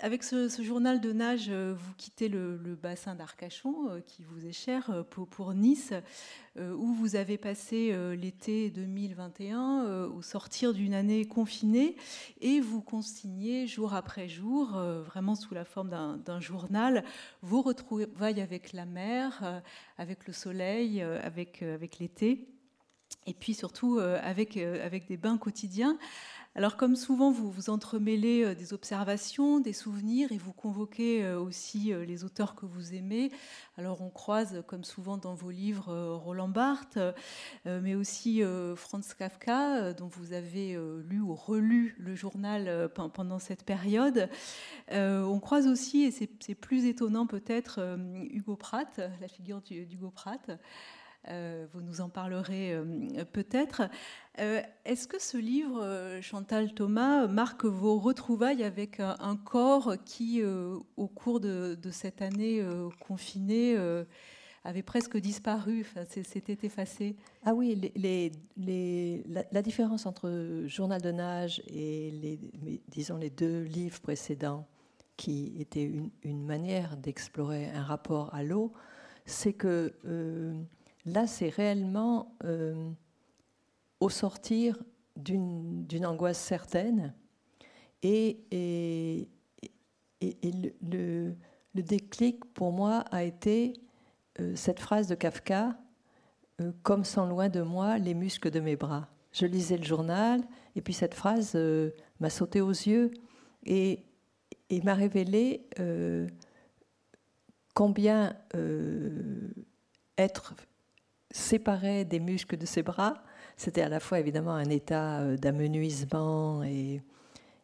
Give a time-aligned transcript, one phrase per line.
[0.00, 4.52] avec ce, journal de nage, euh, vous quittez le, bassin d'Arcachon, euh, qui vous est
[4.52, 5.92] cher, euh, pour, Nice,
[6.56, 11.94] où vous avez passé l'été 2021 au sortir d'une année confinée,
[12.40, 15.90] et vous consignez jour après jour, vraiment sous la forme
[16.24, 17.04] d'un journal,
[17.42, 19.62] vos retrouvailles avec la mer,
[19.98, 21.62] avec le soleil, avec,
[22.00, 22.48] l'été,
[23.26, 24.58] et puis surtout avec
[25.06, 25.96] des bains quotidiens.
[26.58, 31.38] Alors comme souvent, vous vous entremêlez euh, des observations, des souvenirs et vous convoquez euh,
[31.38, 33.30] aussi euh, les auteurs que vous aimez.
[33.76, 36.98] Alors on croise, comme souvent dans vos livres, Roland Barthes,
[37.64, 38.42] mais aussi
[38.74, 40.76] Franz Kafka, dont vous avez
[41.08, 44.28] lu ou relu le journal pendant cette période.
[44.90, 47.96] On croise aussi, et c'est plus étonnant peut-être,
[48.32, 50.58] Hugo Pratt, la figure d'Hugo Pratt.
[51.26, 53.82] Euh, vous nous en parlerez euh, peut-être.
[54.38, 61.08] Euh, est-ce que ce livre, Chantal Thomas, marque vos retrouvailles avec un, corps qui, au
[61.08, 62.64] cours de, cette année
[63.00, 63.76] confinée,
[64.64, 67.16] avait presque disparu, s'était effacé?
[67.44, 67.92] Ah oui,
[68.56, 72.38] la, différence entre Journal de nage et les,
[72.88, 74.68] disons les deux livres précédents,
[75.16, 75.90] qui étaient
[76.22, 78.72] une manière d'explorer un rapport à l'eau,
[79.26, 79.92] c'est que
[81.08, 82.90] Là, c'est réellement euh,
[83.98, 84.78] au sortir
[85.16, 87.14] d'une angoisse certaine
[88.02, 89.28] et, et,
[90.82, 91.34] le,
[91.74, 93.72] déclic pour moi a été
[94.40, 95.78] euh, cette phrase de Kafka
[96.60, 99.08] euh, Comme sont loin de moi les muscles de mes bras.
[99.32, 100.42] Je lisais le journal
[100.76, 101.56] et puis cette phrase
[102.20, 103.12] m'a sauté aux yeux
[103.64, 104.04] et
[104.84, 105.66] m'a révélé
[107.74, 108.36] combien
[110.18, 110.54] être
[111.30, 113.14] séparait des muscles de ses bras.
[113.56, 117.02] C'était à la fois évidemment un état euh, d'amenuisement et,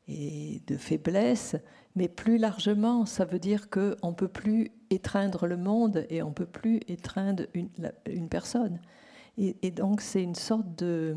[0.06, 1.56] de faiblesse,
[1.96, 6.28] mais plus largement, ça veut dire qu'on ne peut plus étreindre le monde et on
[6.28, 8.80] ne peut plus étreindre une, personne.
[9.38, 11.16] Et, donc c'est une sorte de,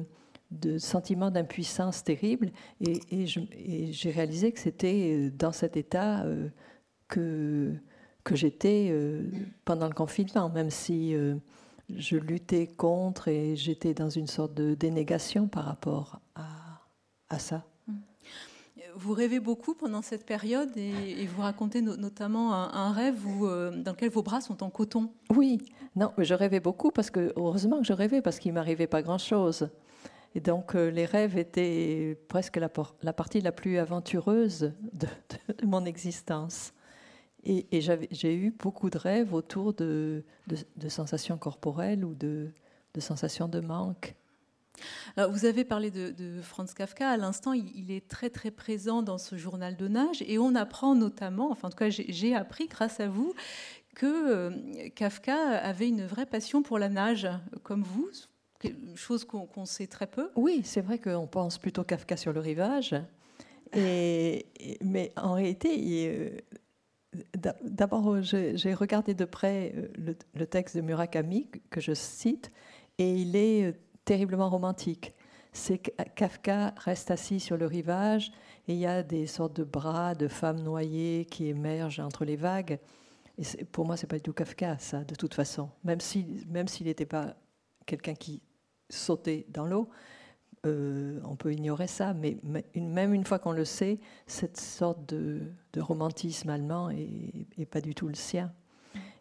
[0.78, 2.52] sentiment d'impuissance terrible.
[2.80, 6.48] Et, j'ai réalisé que c'était euh, dans cet état euh,
[7.10, 7.74] que,
[8.24, 8.94] que j'étais
[9.66, 11.14] pendant le confinement, même si
[11.90, 17.66] je luttais contre et j'étais dans une sorte de dénégation par rapport à, ça.
[18.96, 24.10] Vous rêvez beaucoup pendant cette période et, vous racontez notamment un, rêve euh, dans lequel
[24.10, 25.12] vos bras sont en coton.
[25.30, 25.60] Oui,
[25.96, 29.70] non, je rêvais beaucoup parce que, heureusement que je rêvais parce qu'il m'arrivait pas grand-chose.
[30.36, 32.70] Et donc euh, les rêves étaient presque la,
[33.14, 35.08] partie la plus aventureuse de
[35.66, 36.74] mon existence.
[37.50, 40.24] Et, j'ai eu beaucoup de rêves autour de,
[40.90, 42.50] sensations corporelles ou de,
[43.00, 44.16] sensations de manque.
[45.16, 47.10] vous avez parlé de, Franz Kafka.
[47.10, 50.94] À l'instant, il, est très très présent dans ce journal de nage et on apprend
[50.94, 53.34] notamment, enfin en tout cas j'ai appris grâce à vous,
[53.96, 57.28] que euh, Kafka avait une vraie passion pour la nage,
[57.64, 58.10] comme vous,
[58.96, 60.30] chose qu'on sait très peu.
[60.36, 62.94] Oui, c'est vrai qu'on pense plutôt Kafka sur le rivage.
[63.74, 64.46] Et,
[64.82, 66.42] mais en réalité, il,
[67.64, 72.52] D'abord, j'ai regardé de près euh, le, texte de Murakami que je cite,
[72.98, 73.74] et il est euh,
[74.06, 75.14] terriblement romantique.
[75.54, 75.80] C'est
[76.16, 78.32] Kafka reste assis sur le rivage
[78.68, 82.36] et il y a des sortes de bras de femmes noyées qui émergent entre les
[82.36, 82.80] vagues.
[83.40, 85.70] Et pour moi, c'est pas du tout Kafka, ça, de toute façon.
[85.84, 87.36] Même s'il même s'il n'était pas
[87.88, 88.42] quelqu'un qui
[88.90, 89.90] sautait dans l'eau,
[90.68, 92.38] euh, on peut ignorer ça, mais
[92.76, 95.42] même une fois qu'on le sait, cette sorte de,
[95.78, 98.52] romantisme allemand n'est pas du tout le sien.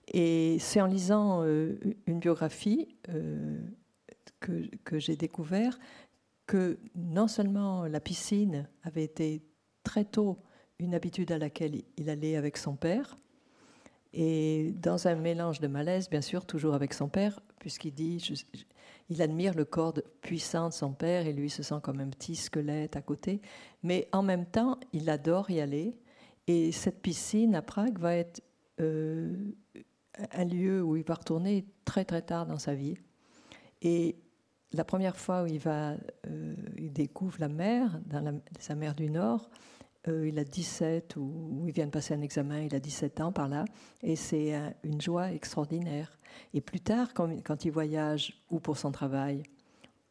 [0.09, 3.59] Et c'est en lisant euh, une biographie euh,
[4.41, 5.79] que, j'ai découvert
[6.47, 9.43] que non seulement la piscine avait été
[9.83, 10.39] très tôt
[10.78, 13.17] une habitude à laquelle il allait avec son père,
[14.13, 18.19] et dans un mélange de malaise, bien sûr, toujours avec son père, puisqu'il dit,
[19.09, 22.37] il admire le corps puissant de son père et lui se sent comme un petit
[22.37, 23.41] squelette à côté,
[23.83, 25.97] mais en même temps, il adore y aller.
[26.47, 28.42] Et cette piscine à Prague va être
[28.81, 29.34] euh,
[30.33, 32.97] un lieu où il va retourner très très tard dans sa vie.
[33.83, 34.16] Et
[34.72, 35.95] la première fois où il va,
[36.28, 39.48] euh, il découvre la mer, dans sa mer du Nord,
[40.09, 43.33] euh, il a 17 ou, il vient de passer un examen, il a 17 ans
[43.33, 43.65] par là,
[44.03, 44.55] et c'est
[44.85, 46.19] une joie extraordinaire.
[46.55, 49.43] Et plus tard, quand, il voyage ou pour son travail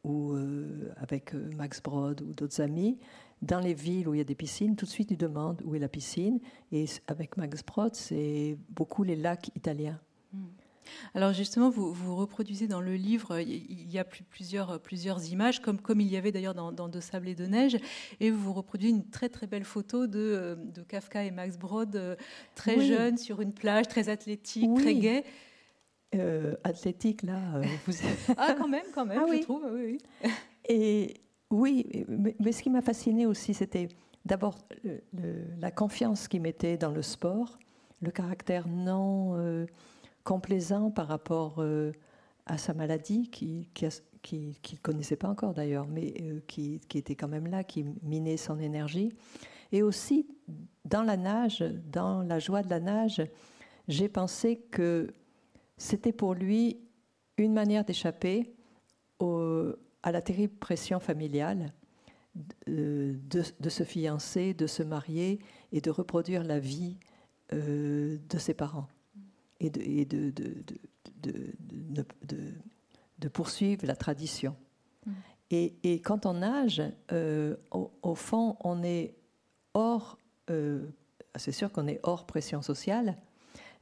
[0.04, 3.00] ou euh, avec euh, Max Brod ou d'autres amis,
[3.42, 5.76] dans les villes où il y a des piscines, tout de suite il demande où
[5.76, 6.40] est la piscine.
[6.72, 10.00] Et avec Max Brod, c'est beaucoup les lacs italiens.
[10.32, 10.46] Hmm.
[11.14, 15.80] Alors justement, vous, vous, reproduisez dans le livre, il y a plusieurs, plusieurs images, comme,
[15.80, 17.78] comme il y avait d'ailleurs dans, De Sable et de Neige,
[18.20, 22.16] et vous reproduisez une très très belle photo de, de Kafka et Max Brod, euh,
[22.56, 25.24] très jeunes sur une plage, très athlétique, très gai.
[26.16, 27.40] Euh, athlétique, là.
[27.56, 27.94] Euh, vous...
[28.38, 29.66] ah, quand même, quand même, ah je trouve.
[29.74, 29.98] Oui,
[30.68, 31.16] Et
[31.52, 33.90] oui, mais, ce qui m'a fasciné aussi, c'était
[34.24, 34.58] d'abord
[35.60, 37.58] la confiance qu'il mettait dans le sport,
[38.02, 39.66] le caractère non
[40.25, 41.94] complaisant par rapport euh,
[42.45, 47.30] à sa maladie, qui, qui, ne connaissait pas encore d'ailleurs, mais euh, qui, était quand
[47.30, 49.13] même là, qui minait son énergie.
[49.72, 50.27] Et aussi,
[50.83, 53.22] dans la nage, dans la joie de la nage,
[53.88, 55.13] j'ai pensé que
[55.77, 56.80] c'était pour lui
[57.38, 58.51] une manière d'échapper
[59.19, 61.72] à la terrible pression familiale,
[62.68, 65.39] de, de, se fiancer, de se marier
[65.72, 66.98] et de reproduire la vie
[67.54, 68.88] euh, de ses parents
[69.60, 70.24] et de, et de,
[73.19, 74.56] de, poursuivre la tradition.
[75.06, 75.12] Mm.
[75.52, 76.81] Et, et, quand on nage,
[77.12, 79.16] euh, au, fond, on est
[79.74, 80.18] hors,
[80.50, 80.88] euh,
[81.36, 83.18] c'est sûr qu'on est hors pression sociale,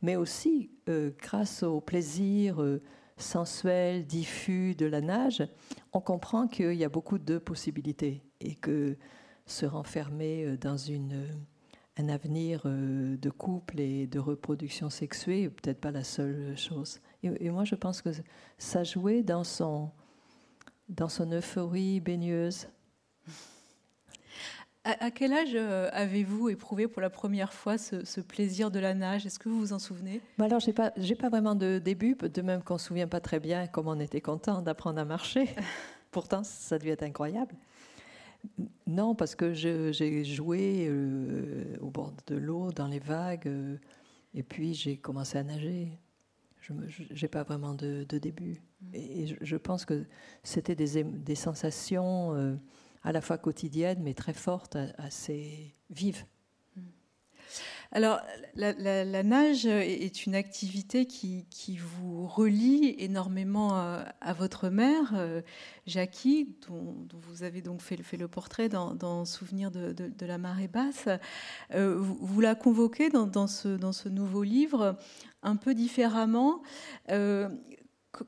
[0.01, 2.61] mais aussi euh, grâce au plaisir
[3.17, 5.47] sensuel, diffus de la nage,
[5.93, 8.97] on comprend qu'il y a beaucoup de possibilités et que
[9.45, 11.27] se renfermer dans une
[11.97, 16.99] un avenir euh, de couple et de reproduction sexuée peut-être pas la seule chose.
[17.21, 18.09] Et, moi, je pense que
[18.57, 19.89] ça jouait dans son,
[20.89, 22.67] dans son euphorie baigneuse.
[24.85, 29.25] À, quel âge euh, avez-vous éprouvé pour la première fois ce, plaisir de la nage?
[29.25, 30.19] Est-ce que vous vous en souvenez?
[30.37, 33.07] Bah Alors, j'ai pas, j'ai pas vraiment de début, de même qu'on ne se souvient
[33.07, 35.47] pas très bien comment on était content d'apprendre à marcher.
[36.11, 37.55] Pourtant, ça devait être incroyable.
[38.87, 43.77] Non, parce que j'ai joué euh, au bord de l'eau, dans les vagues, euh,
[44.33, 45.99] et puis j'ai commencé à nager.
[46.59, 48.61] Je n'ai pas vraiment de, début.
[48.81, 48.89] Mm.
[48.93, 50.05] Et, je, pense que
[50.43, 52.55] c'était des, des, sensations euh,
[53.03, 56.25] à la fois quotidiennes, mais très fortes, assez vives.
[57.95, 58.21] Alors,
[58.55, 65.41] la, nage est une activité qui, vous relie énormément à, votre mère, euh,
[65.85, 71.07] Jackie, dont, vous avez donc fait, le portrait dans, Souvenir de, la marée basse.
[71.75, 74.97] Euh, vous, la convoquez dans, ce, nouveau livre
[75.43, 76.63] un peu différemment.
[77.09, 77.49] Euh,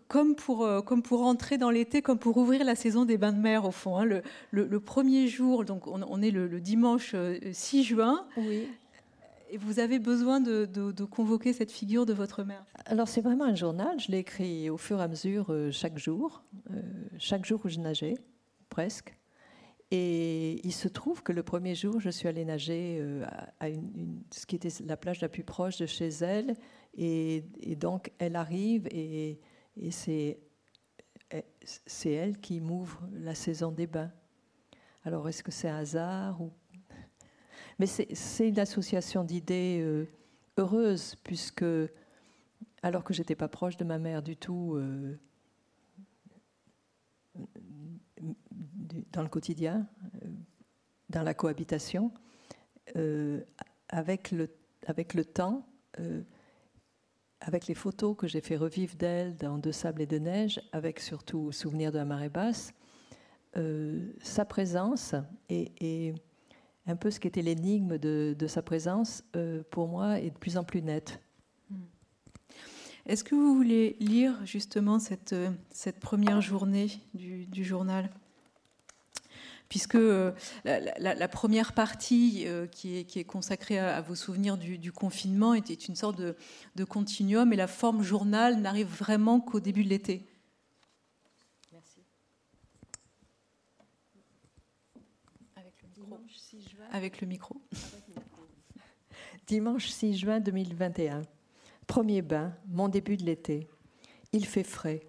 [0.08, 3.40] comme pour, comme pour entrer dans l'été, comme pour ouvrir la saison des bains de
[3.40, 3.98] mer, au fond.
[3.98, 4.22] Hein.
[4.52, 7.16] Le, premier jour, donc on, est le, le, dimanche
[7.52, 8.28] 6 juin.
[8.38, 8.68] Oui.
[9.50, 10.66] Et vous avez besoin de,
[11.06, 14.78] convoquer cette figure de votre mère Alors c'est vraiment un journal, je l'ai écrit au
[14.78, 16.82] fur et à mesure euh, chaque jour, euh,
[17.18, 18.16] chaque jour où je nageais,
[18.70, 19.16] presque.
[19.92, 23.24] Et il se trouve que le premier jour, je suis allée nager euh,
[23.60, 23.68] à
[24.32, 26.56] ce qui était la plage la plus proche de chez elle.
[26.98, 27.44] Et,
[27.78, 29.40] donc elle arrive et,
[29.78, 30.40] et c'est
[32.06, 34.12] elle qui m'ouvre la saison des bains.
[35.04, 36.52] Alors est-ce que c'est un hasard ou
[37.80, 40.08] mais c'est une association d'idées euh,
[40.58, 41.66] heureuse, puisque,
[42.82, 45.18] alors que j'étais pas proche de ma mère du tout, euh,
[49.12, 49.88] dans le quotidien,
[50.24, 50.30] euh,
[51.10, 52.12] dans la cohabitation,
[53.90, 54.50] avec, le,
[54.86, 55.68] avec le temps,
[57.42, 61.00] avec les photos que j'ai fait revivre d'elle dans De sable et de neige, avec
[61.00, 62.74] surtout Souvenir de la marée basse,
[64.22, 65.16] sa présence
[65.50, 66.14] et
[66.88, 70.64] un peu ce qu'était l'énigme de, sa présence, euh, pour moi, est de plus en
[70.64, 71.20] plus nette.
[71.70, 71.82] Hmm.
[73.06, 75.52] Est-ce que vous voulez lire justement cette, euh,
[76.00, 78.10] première journée du, journal?
[79.68, 80.32] Puisque euh,
[80.64, 85.96] la, première partie qui, est, qui, est, consacrée à, vos souvenirs du, confinement était une
[85.96, 86.36] sorte de,
[86.76, 90.28] de, continuum et la forme journal n'arrive vraiment qu'au début de l'été.
[96.92, 97.62] Avec le micro.
[99.48, 101.22] Dimanche 6 juin 2021.
[101.88, 103.68] Premier bain, mon début de l'été.
[104.32, 105.02] Il fait frais.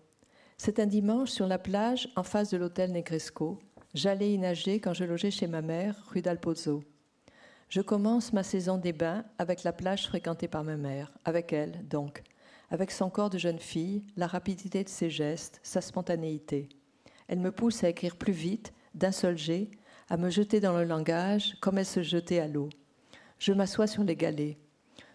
[0.58, 3.58] C'est un dimanche sur la plage en face de l'hôtel Negresco.
[3.94, 6.82] J'allais y nager quand je logeais chez ma mère, rue d'Alpozzo.
[7.68, 11.86] Je commence ma saison des bains avec la plage fréquentée par ma mère, avec elle
[11.88, 12.22] donc,
[12.70, 16.68] avec son corps de jeune fille, la rapidité de ses gestes, sa spontanéité.
[17.26, 19.70] Elle me pousse à écrire plus vite, d'un seul jet,
[20.08, 22.68] à me jeter dans le langage comme elle se jetait à l'eau.
[23.38, 24.56] Je m'assois sur les galets.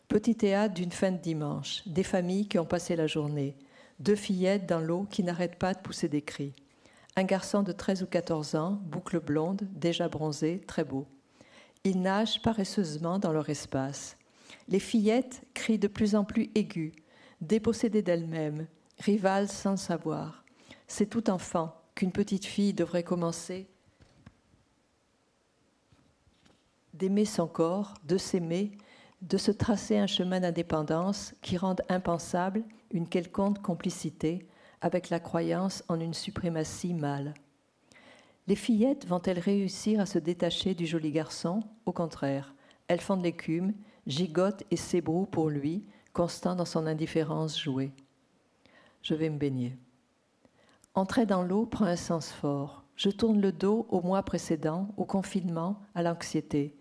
[0.07, 3.55] Petit théâtre d'une fin de dimanche, des familles qui ont passé la journée,
[3.99, 6.53] deux fillettes dans l'eau qui n'arrêtent pas de pousser des cris.
[7.15, 11.07] Un garçon de 13 ou 14 ans, boucle blonde, déjà bronzé, très beau.
[11.83, 14.17] Ils nagent paresseusement dans leur espace.
[14.67, 16.93] Les fillettes crient de plus en plus aigus,
[17.39, 18.67] dépossédée d'elle-même,
[18.99, 20.43] rivale sans savoir.
[20.87, 23.67] C'est tout enfant qu'une petite fille devrait commencer
[26.93, 28.71] d'aimer son corps, de s'aimer,
[29.21, 34.47] de se tracer un chemin d'indépendance qui rende impensable une quelconque complicité
[34.81, 37.33] avec la croyance en une suprématie mâle.
[38.47, 41.63] Les fillettes vont-elles réussir à se détacher du joli garçon?
[41.85, 42.53] Au contraire,
[42.87, 43.73] elles font de l'écume,
[44.07, 47.91] gigotent et s'ébrouent pour lui, constant dans son indifférence jouée.
[49.03, 49.77] Je vais me baigner.
[50.95, 52.83] Entrer dans l'eau prend un sens fort.
[52.95, 56.75] Je tourne le dos au mois précédent, au confinement, à l'anxiété.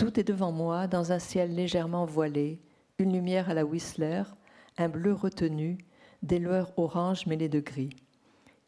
[0.00, 2.58] Tout est devant moi dans un ciel légèrement voilé,
[2.96, 4.22] une lumière à la Whistler,
[4.78, 5.76] un bleu retenu,
[6.22, 7.90] des lueurs oranges mêlées de gris.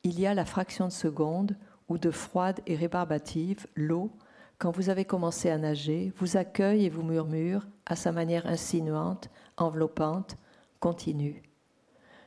[0.02, 1.56] Il y a la fraction de seconde
[1.88, 4.10] où de froide et rébarbative, l'eau,
[4.58, 9.30] quand vous avez commencé à nager, vous accueille et vous murmure, à sa manière insinuante,
[9.56, 10.36] enveloppante,
[10.80, 11.42] continue.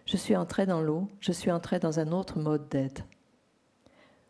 [0.07, 3.03] Je suis entré dans l'eau, je suis entré dans un autre mode d'être.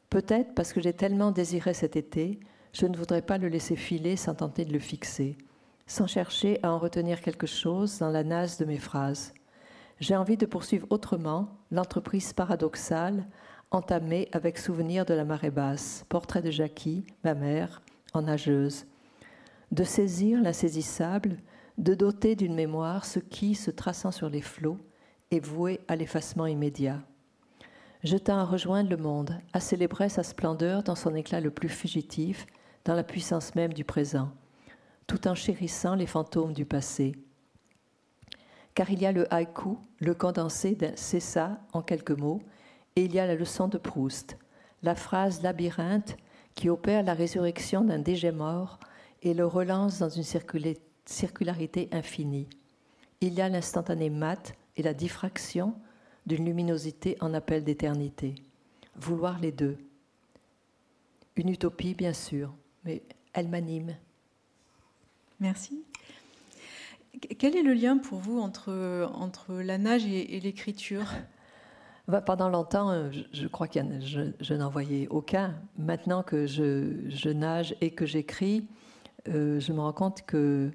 [0.09, 2.41] Peut-être parce que j'ai tellement désiré cet été,
[2.75, 5.37] je ne voudrais pas le laisser filer sans tenter de le fixer,
[5.87, 9.33] sans chercher à en retenir quelque chose dans la nasse de mes phrases.
[10.01, 13.25] J'ai envie de poursuivre autrement l'entreprise paradoxale
[13.71, 17.81] entamée avec souvenir de la marée basse, portrait de Jackie, ma mère,
[18.13, 18.85] en nageuse,
[19.71, 21.37] de saisir l'insaisissable,
[21.77, 24.79] de doter d'une mémoire ce qui, se traçant sur les flots,
[25.31, 27.01] est voué à l'effacement immédiat.
[28.03, 31.69] Je tins à rejoindre le monde, à célébrer sa splendeur dans son éclat le plus
[31.69, 32.45] fugitif,
[32.85, 34.31] dans la puissance même du présent,
[35.07, 37.15] tout en chérissant les fantômes du passé.
[38.75, 42.41] Car il y a le haïku, le condensé d'un c'est ça en quelques mots,
[42.95, 44.37] et il y a la leçon de Proust,
[44.83, 46.15] la phrase labyrinthe
[46.53, 48.79] qui opère la résurrection d'un déjet mort
[49.21, 50.23] et le relance dans une
[51.05, 52.47] circularité infinie.
[53.19, 55.73] Il y a l'instantané mat et la diffraction
[56.25, 58.35] d'une luminosité en appel d'éternité.
[58.95, 59.77] Vouloir les deux.
[61.35, 62.53] Une utopie, bien sûr,
[62.85, 63.95] mais elle m'anime.
[65.39, 65.83] Merci.
[67.39, 71.05] Quel est le lien pour vous entre, entre la nage et, l'écriture?
[72.07, 75.55] Bah, Pendant longtemps, euh, je, crois que je, je n'en voyais aucun.
[75.79, 78.67] Maintenant que je, nage et que j'écris,
[79.27, 80.69] euh, je me rends compte que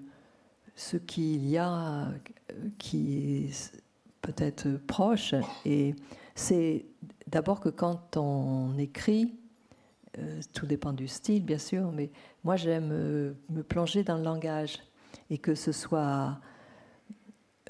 [0.75, 2.09] ce qu'il y a
[2.79, 3.81] qui est
[4.23, 5.95] peut-être proche, et
[6.35, 6.85] c'est
[7.29, 9.40] d'abord que quand on écrit,
[10.19, 12.11] euh, tout dépend du style, bien sûr, mais
[12.43, 14.81] moi j'aime euh, me plonger dans le langage
[15.29, 16.39] et que ce soit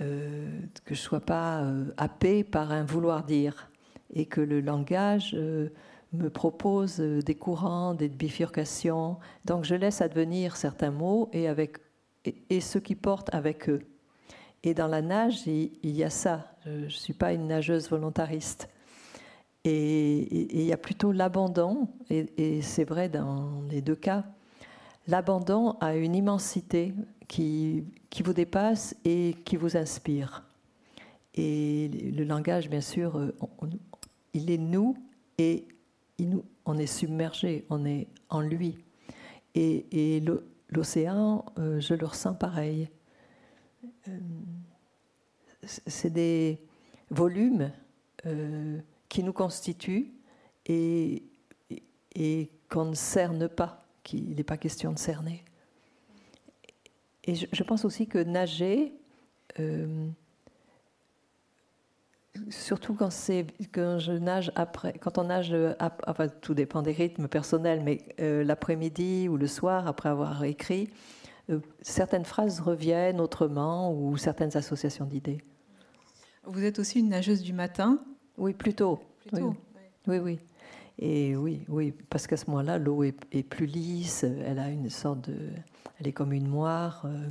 [0.01, 1.63] euh, que je sois pas
[1.99, 3.71] happé par un vouloir dire
[4.15, 9.19] et que le langage me propose des courants, des bifurcations.
[9.45, 11.79] Donc je laisse advenir certains mots et avec
[12.25, 13.83] et, ceux qui portent avec eux.
[14.63, 16.55] Et dans la nage, il, il y a ça.
[16.65, 18.69] Je ne suis pas une nageuse volontariste.
[19.65, 24.25] Et il y a plutôt l'abandon, et, c'est vrai dans les deux cas,
[25.07, 26.95] l'abandon a une immensité
[27.29, 30.45] qui, qui, vous dépasse et qui vous inspire.
[31.35, 33.21] Et le langage, bien sûr,
[34.33, 34.97] il est nous
[35.39, 35.67] et
[36.65, 38.79] on est submergé, on est en lui.
[39.55, 40.23] Et, et
[40.71, 42.89] l'océan, euh, je le ressens pareil.
[44.09, 44.19] Euh,
[45.65, 46.61] c'est des
[47.11, 47.73] volumes.
[48.27, 48.79] Euh,
[49.11, 50.15] qui nous constitue
[50.65, 51.25] et,
[52.15, 55.45] et, qu'on ne cerne pas, qu'il n'est pas question de cerner.
[57.25, 58.95] Et je, pense aussi que nager,
[59.59, 60.09] euh,
[62.49, 63.11] surtout quand,
[63.73, 65.55] quand je nage après, quand on nage,
[66.07, 70.89] enfin tout dépend des rythmes personnels, mais euh, l'après-midi ou le soir, après avoir écrit,
[71.51, 75.43] euh, certaines phrases reviennent autrement ou certaines associations d'idées.
[76.45, 77.99] Vous êtes aussi une nageuse du matin
[78.41, 79.01] oui, plutôt.
[79.27, 79.55] plutôt
[80.07, 80.19] oui.
[80.19, 80.39] oui.
[80.99, 85.29] Et oui, oui, parce qu'à ce moment-là, l'eau est, plus lisse, elle a une sorte
[85.31, 85.37] de.
[85.99, 87.27] Elle est comme une moire, euh,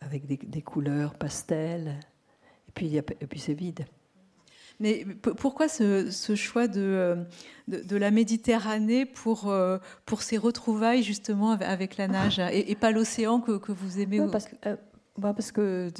[0.00, 1.98] avec des, couleurs pastel,
[2.68, 3.86] et puis, et puis c'est vide.
[4.80, 7.16] Mais pourquoi ce, choix de,
[7.68, 13.40] de, la Méditerranée pour, euh, pour ces retrouvailles justement avec la nage et, pas l'océan
[13.40, 14.76] que, que, vous aimez parce, que, euh,
[15.16, 15.90] bah, parce que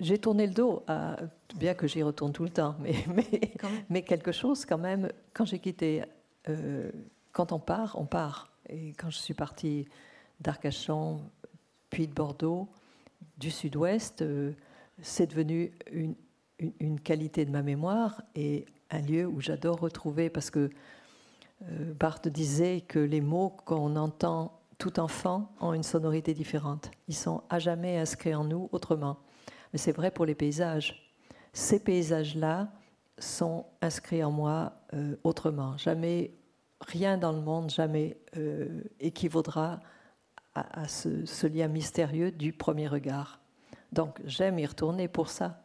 [0.00, 1.16] j'ai tourné le dos, à,
[1.56, 3.52] bien que j'y retourne tout le temps, mais, mais,
[3.88, 6.02] mais, quelque chose quand même, quand j'ai quitté,
[6.48, 6.90] euh,
[7.32, 8.50] quand on part, on part.
[8.68, 9.86] Et quand je suis partie
[10.40, 11.20] d'Arcachon,
[11.90, 12.68] puis de Bordeaux,
[13.36, 14.52] du sud-ouest, euh,
[15.02, 16.14] c'est devenu une,
[16.78, 20.70] une, qualité de ma mémoire et un lieu où j'adore retrouver, parce que
[21.62, 26.90] euh, Barthes disait que les mots qu'on entend tout enfant ont une sonorité différente.
[27.08, 29.18] Ils sont à jamais inscrits en nous autrement.
[29.72, 31.10] Mais c'est vrai pour les paysages.
[31.52, 32.72] Ces paysages-là
[33.18, 35.76] sont inscrits en moi euh, autrement.
[35.76, 36.32] Jamais,
[36.80, 39.80] rien dans le monde, jamais euh, équivaudra
[40.54, 43.40] à, ce, lien mystérieux du premier regard.
[43.92, 45.62] Donc j'aime y retourner pour ça.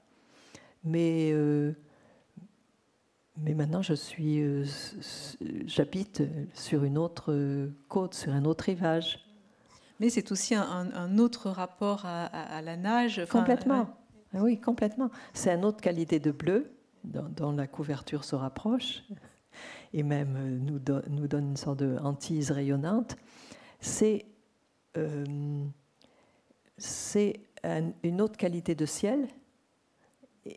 [0.83, 1.73] Mais, euh,
[3.37, 4.43] mais maintenant, je suis,
[5.65, 6.21] j'habite
[6.53, 9.24] sur une autre côte, sur un autre rivage.
[9.99, 13.25] Mais c'est aussi un, autre rapport à, la nage.
[13.29, 13.87] complètement.
[14.33, 15.09] Oui, complètement.
[15.33, 16.71] C'est une autre qualité de bleu
[17.03, 19.03] dont, la couverture se rapproche
[19.93, 23.15] et même euh, nous, nous donne une sorte de hantise rayonnante.
[23.79, 24.25] C'est
[24.97, 25.23] euh,
[26.77, 27.41] c'est
[28.03, 29.27] une autre qualité de ciel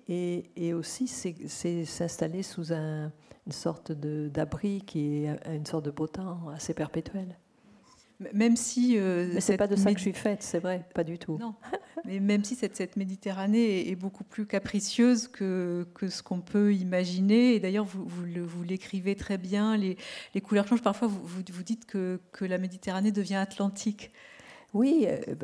[0.09, 3.12] et, et aussi c'est s'installer sous un,
[3.47, 7.38] une sorte d'abri qui est une sorte de beau temps assez perpétuel.
[8.33, 8.99] Même si.
[8.99, 11.39] Euh, Mais c'est pas de ça que je suis faite, c'est vrai, pas du tout.
[11.39, 11.55] Non.
[12.05, 16.75] Mais même si cette, cette Méditerranée est, beaucoup plus capricieuse que, que ce qu'on peut
[16.75, 19.97] imaginer, et d'ailleurs vous, vous l'écrivez très bien, les,
[20.35, 20.83] les, couleurs changent.
[20.83, 24.13] Parfois vous, vous, dites que, que, la Méditerranée devient atlantique.
[24.75, 25.37] Oui, euh,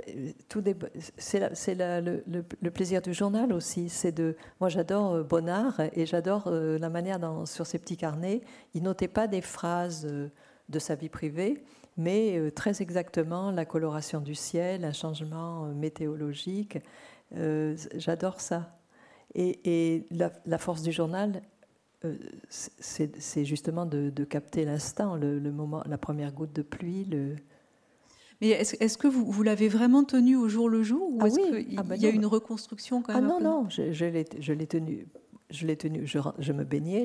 [1.17, 2.23] c'est le,
[2.61, 3.89] le, plaisir du journal aussi.
[3.89, 7.97] C'est de, moi j'adore euh, Bonnard et j'adore euh, la manière dont sur ses petits
[7.97, 8.43] carnets,
[8.75, 10.07] il notait pas des phrases
[10.69, 11.65] de sa vie privée,
[11.97, 16.79] mais euh, très exactement la coloration du ciel, un changement euh, météorologique.
[17.37, 18.79] Euh, j'adore ça.
[19.35, 21.43] Et, la, force du journal,
[22.39, 27.05] c'est justement de, capter l'instant, le, moment, la première goutte de pluie.
[27.05, 27.35] Le...
[28.41, 31.41] Mais est-ce que vous, vous l'avez vraiment tenu au jour le jour ou ah est-ce
[31.41, 34.67] qu'il ah bah y a une reconstruction quand même Ah non, non, je, je l'ai
[34.69, 35.09] tenu
[35.55, 37.05] je l'ai tenu, je, me baignais,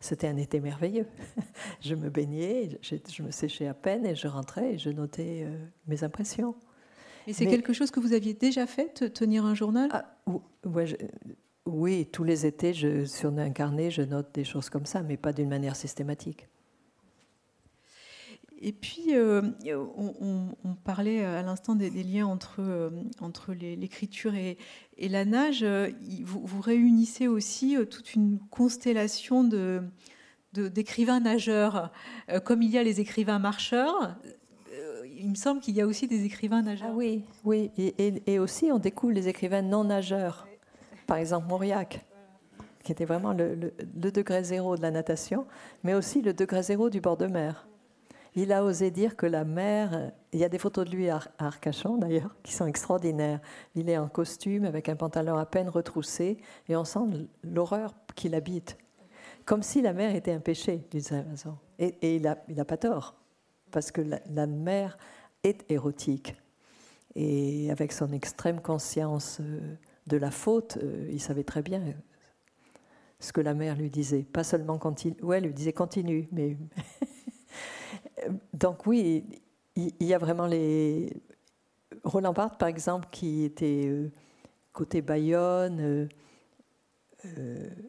[0.00, 1.06] c'était un été merveilleux.
[1.80, 5.56] je me baignais, je, me séchais à peine et je rentrais et je notais euh,
[5.86, 6.54] mes impressions.
[7.26, 9.90] Et c'est quelque chose que vous aviez déjà fait, tenir un journal?
[9.92, 10.16] Ah,
[11.66, 12.72] Oui, tous les étés,
[13.06, 16.48] sur un carnet, je note des choses comme ça, mais pas d'une manière systématique.
[18.62, 22.90] Et puis, euh, on, parlait à l'instant des, liens entre, euh,
[23.20, 24.58] entre l'écriture et,
[24.98, 25.64] la nage.
[26.24, 29.48] Vous, réunissez aussi euh, toute une constellation
[30.52, 31.90] d'écrivains nageurs.
[32.44, 34.16] Comme il y a les écrivains marcheurs,
[35.18, 36.90] il me semble qu'il y a aussi des écrivains nageurs.
[36.92, 37.70] Ah oui, oui.
[37.78, 40.46] Et, aussi, on découvre les écrivains non nageurs.
[41.06, 42.04] Par exemple, Mauriac,
[42.84, 45.46] qui était vraiment le degré zéro de la natation,
[45.82, 47.69] mais aussi le degré zéro du bord de mer.
[48.36, 51.20] Il a osé dire que la mer, il y a des photos de lui à
[51.38, 53.40] Arcachon d'ailleurs, qui sont extraordinaires.
[53.74, 56.38] Il est en costume avec un pantalon à peine retroussé
[56.68, 58.76] et on sent l'horreur qu'il habite.
[59.44, 61.56] Comme si la mer était un péché, d'une certaine façon.
[61.78, 63.16] Et, il n'a a pas tort,
[63.70, 64.96] parce que la, mer
[65.42, 66.36] est érotique.
[67.16, 71.82] Et avec son extrême conscience euh, de la faute, euh, il savait très bien
[73.18, 74.22] ce que la mer lui disait.
[74.22, 76.56] Pas seulement continue, ouais, elle lui disait continue, mais
[78.52, 79.24] donc oui,
[79.76, 81.12] il y a vraiment les...
[82.04, 84.10] Roland Barthes, par exemple, qui était euh,
[84.72, 86.08] côté Bayonne,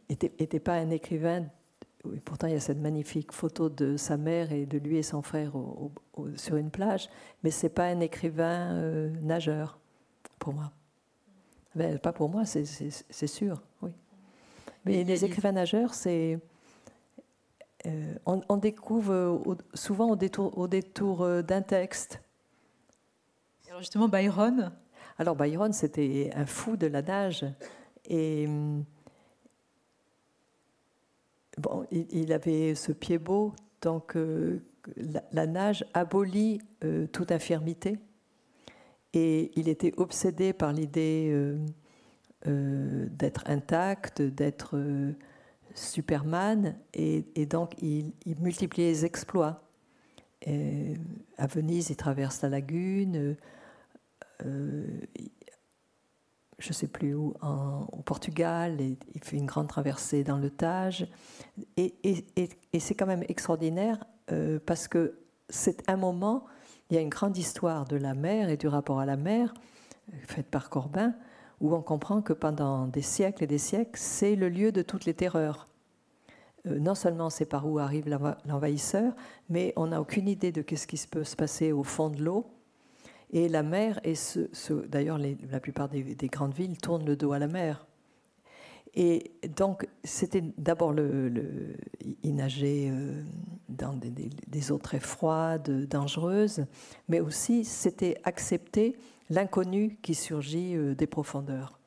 [0.09, 1.45] n'était euh, euh, pas un écrivain.
[2.25, 5.21] pourtant, il y a cette magnifique photo de sa mère et de lui et son
[5.21, 5.53] frère
[6.35, 7.09] sur une plage,
[7.43, 9.79] mais c'est pas un écrivain nageur
[10.39, 10.71] pour moi.
[11.75, 13.91] Ben, pas pour moi, c'est sûr, oui.
[14.83, 16.39] Mais les écrivains nageurs, c'est
[17.87, 22.21] euh, on, découvre euh, souvent au détour, au détour euh, d'un texte.
[23.67, 24.71] Alors justement, Byron
[25.17, 27.45] Alors Byron, c'était un fou de la nage.
[28.05, 28.47] Et
[31.57, 34.17] bon, il, avait ce pied beau, donc
[35.31, 36.59] la, nage abolit
[37.13, 37.99] toute infirmité.
[39.13, 41.55] Et il était obsédé par l'idée
[42.45, 44.77] d'être intact, d'être
[45.75, 49.63] Superman, et, donc il, multiplie les exploits.
[50.45, 53.35] à Venise, il traverse la lagune,
[54.45, 54.85] euh,
[56.61, 57.33] je ne sais plus où,
[57.91, 61.07] au Portugal, il fait une grande traversée dans le Tage.
[61.75, 61.93] Et,
[62.79, 66.45] c'est quand même extraordinaire euh, parce que c'est un moment,
[66.89, 69.53] il y a une grande histoire de la mer et du rapport à la mer,
[70.27, 71.15] faite par Corbin,
[71.61, 75.05] où on comprend que pendant des siècles et des siècles, c'est le lieu de toutes
[75.05, 75.69] les terreurs.
[76.67, 78.09] Euh, non seulement c'est par où arrive
[78.45, 79.13] l'envahisseur,
[79.49, 82.45] mais on n'a aucune idée de ce qui peut se passer au fond de l'eau.
[83.31, 84.15] Et la mer, et
[84.89, 87.85] d'ailleurs la plupart des, grandes villes tournent le dos à la mer.
[88.93, 91.77] Et donc c'était d'abord le, le,
[92.25, 93.23] nageait euh,
[93.69, 96.65] dans des, des, eaux très froides, dangereuses,
[97.07, 98.97] mais aussi c'était accepter
[99.31, 101.79] l'inconnu qui surgit euh, des profondeurs.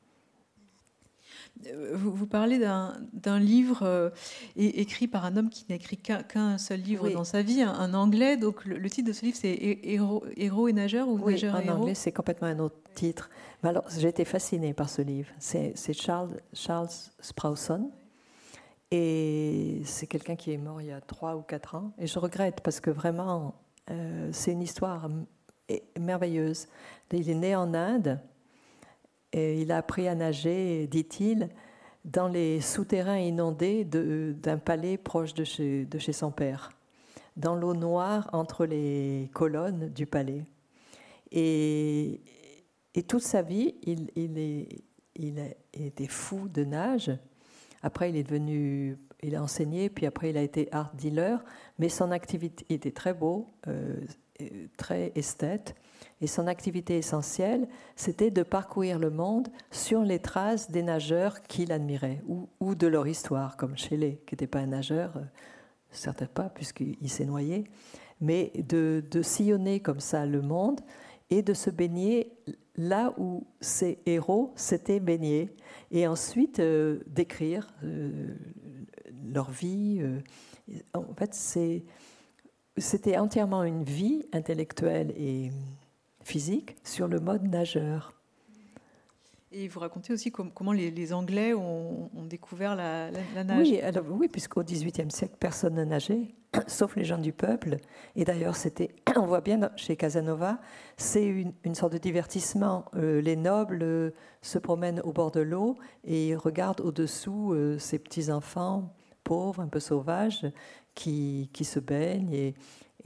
[1.93, 4.11] Vous, parlez d'un livre
[4.57, 8.35] écrit par un homme qui n'a écrit qu'un seul livre dans sa vie, un, anglais.
[8.35, 11.95] Donc le, titre de ce livre, c'est Héros, héros, et nageur ou oui, en anglais,
[11.95, 13.29] c'est complètement un autre titre.
[13.63, 15.29] Mais alors, j'ai été fascinée par ce livre.
[15.39, 16.89] C'est Charles, Charles
[17.21, 17.89] Sprouson.
[18.91, 21.91] Et c'est quelqu'un qui est mort il y a trois ou quatre ans.
[21.97, 23.55] Et je regrette parce que vraiment,
[23.89, 25.09] euh, c'est une histoire
[25.99, 26.67] merveilleuse.
[27.11, 28.19] Il est né en Inde
[29.31, 31.49] et il a appris à nager, dit-il,
[32.03, 36.69] dans les souterrains inondés d'un palais proche de chez, de chez son père,
[37.35, 40.45] dans l'eau noire entre les colonnes du palais.
[41.31, 42.21] Et,
[42.93, 47.11] et toute sa vie, il, il, est, il fou de nage.
[47.81, 51.43] Après, il est devenu, il a enseigné, puis après, il a été art dealer.
[51.77, 53.95] Mais son activité était très beau, euh,
[54.77, 55.75] très esthète.
[56.21, 61.71] Et son activité essentielle, c'était de parcourir le monde sur les traces des nageurs qu'il
[61.71, 65.21] admirait, ou, de leur histoire, comme Shelley, qui n'était pas un nageur, euh,
[65.91, 67.65] certes pas, puisqu'il s'est noyé,
[68.21, 70.81] mais de, sillonner comme ça le monde
[71.29, 72.31] et de se baigner
[72.77, 75.49] là où ces héros s'étaient baignés,
[75.91, 78.35] et ensuite euh, d'écrire euh,
[79.33, 79.99] leur vie.
[80.01, 80.19] Euh,
[80.93, 81.33] en fait,
[82.77, 85.51] c'était entièrement une vie intellectuelle et
[86.23, 88.15] physique sur le mode nageur.
[89.57, 93.09] Et vous racontez aussi comment les, Anglais ont, découvert la,
[93.43, 93.69] nage.
[93.69, 96.35] Oui, oui puisqu'au XVIIIe siècle, personne ne nageait,
[96.67, 97.77] sauf les gens du peuple.
[98.17, 100.59] Et d'ailleurs, c'était, on voit bien chez Casanova,
[100.97, 102.83] c'est une, sorte de divertissement.
[102.95, 104.11] Euh, les nobles euh,
[104.41, 109.79] se promènent au bord de l'eau et regardent au-dessous euh, ces petits-enfants pauvres, un peu
[109.79, 110.45] sauvages,
[110.95, 112.33] qui, se baignent.
[112.33, 112.55] Et,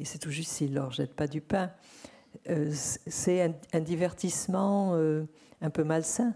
[0.03, 1.71] c'est tout juste s'ils leur jettent pas du pain.
[2.75, 4.93] c'est un, divertissement
[5.61, 6.33] un peu malsain.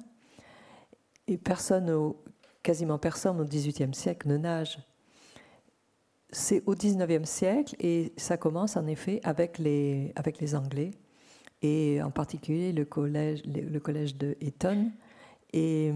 [1.27, 2.13] Et personne,
[2.61, 4.79] quasiment personne au XVIIIe siècle ne nage.
[6.31, 10.91] C'est au XIXe siècle et ça commence en effet avec les, avec les Anglais
[11.61, 14.91] et en particulier le collège, le collège de Eton.
[15.53, 15.91] Et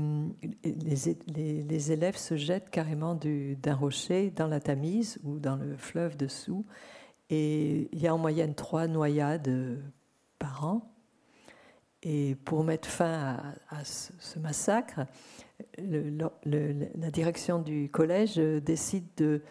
[0.64, 6.16] les, les, élèves se jettent carrément d'un rocher dans la Tamise ou dans le fleuve
[6.16, 6.66] dessous.
[7.32, 9.82] Et il y a en moyenne trois noyades
[10.38, 10.94] par an.
[12.04, 15.02] Et pour mettre fin à, ce, massacre,
[15.80, 19.42] la direction du collège décide de,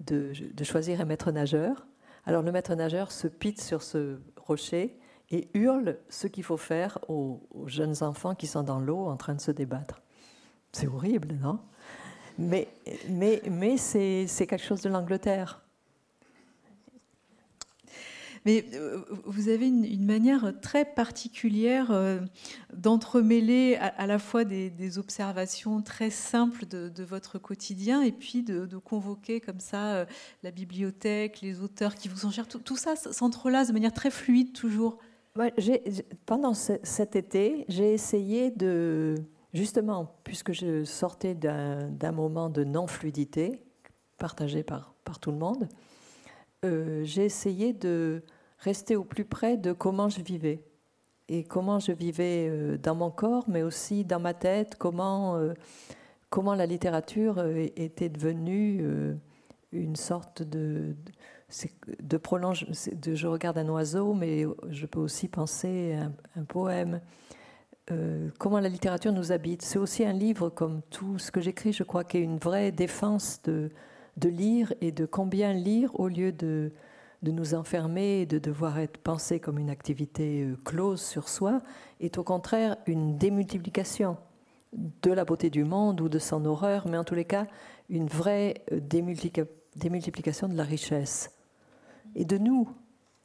[0.00, 1.86] de, choisir un maître nageur.
[2.24, 4.96] Alors le maître nageur se pite sur ce rocher
[5.32, 9.34] et hurle ce qu'il faut faire aux, jeunes enfants qui sont dans l'eau en train
[9.34, 10.02] de se débattre.
[10.72, 11.58] C'est horrible, non?
[12.38, 12.68] Mais,
[13.08, 15.62] mais, mais c'est quelque chose de l'Angleterre.
[18.44, 22.18] Mais euh, vous avez une, manière très particulière euh,
[22.74, 29.40] d'entremêler à, la fois des, observations très simples de, votre quotidien et puis de, convoquer
[29.40, 30.04] comme ça euh,
[30.42, 32.48] la bibliothèque, les auteurs qui vous sont chers.
[32.48, 34.98] Tout, ça s'entrelace de manière très fluide toujours.
[36.26, 39.14] Pendant cet été, j'ai essayé de,
[39.54, 43.62] justement, puisque je sortais d'un moment de non-fluidité
[44.18, 45.68] partagé par, tout le monde,
[46.64, 48.22] euh, j'ai essayé de
[48.58, 50.62] rester au plus près de comment je vivais.
[51.28, 55.54] Et comment je vivais euh, dans mon corps, mais aussi dans ma tête, comment, euh,
[56.30, 57.44] comment la littérature
[57.76, 58.84] était devenue
[59.72, 60.94] une sorte de,
[62.18, 62.66] prolonge.
[62.92, 67.00] De, je regarde un oiseau, mais je peux aussi penser un, un poème.
[68.38, 69.62] comment la littérature nous habite.
[69.62, 72.72] C'est aussi un livre, comme tout ce que j'écris, je crois, qui est une vraie
[72.72, 73.70] défense de,
[74.16, 76.72] de lire et de combien lire au lieu de,
[77.22, 81.60] de nous enfermer et de devoir être pensé comme une activité euh, close sur soi,
[82.00, 84.16] est au contraire une démultiplication
[84.72, 87.46] de la beauté du monde ou de son horreur, mais en tous les cas
[87.88, 91.30] une vraie euh, démultiplication de la richesse
[92.14, 92.68] et de nous,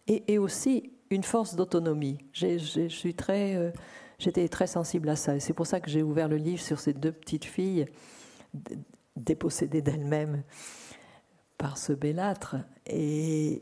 [0.08, 2.18] et, aussi une force d'autonomie.
[2.32, 3.72] Je suis très, euh,
[4.20, 6.80] j'étais très sensible à ça, et c'est pour ça que j'ai ouvert le livre sur
[6.80, 7.86] ces deux petites filles
[9.16, 10.44] dépossédées d'elles-mêmes
[11.58, 13.62] par ce bellâtre, et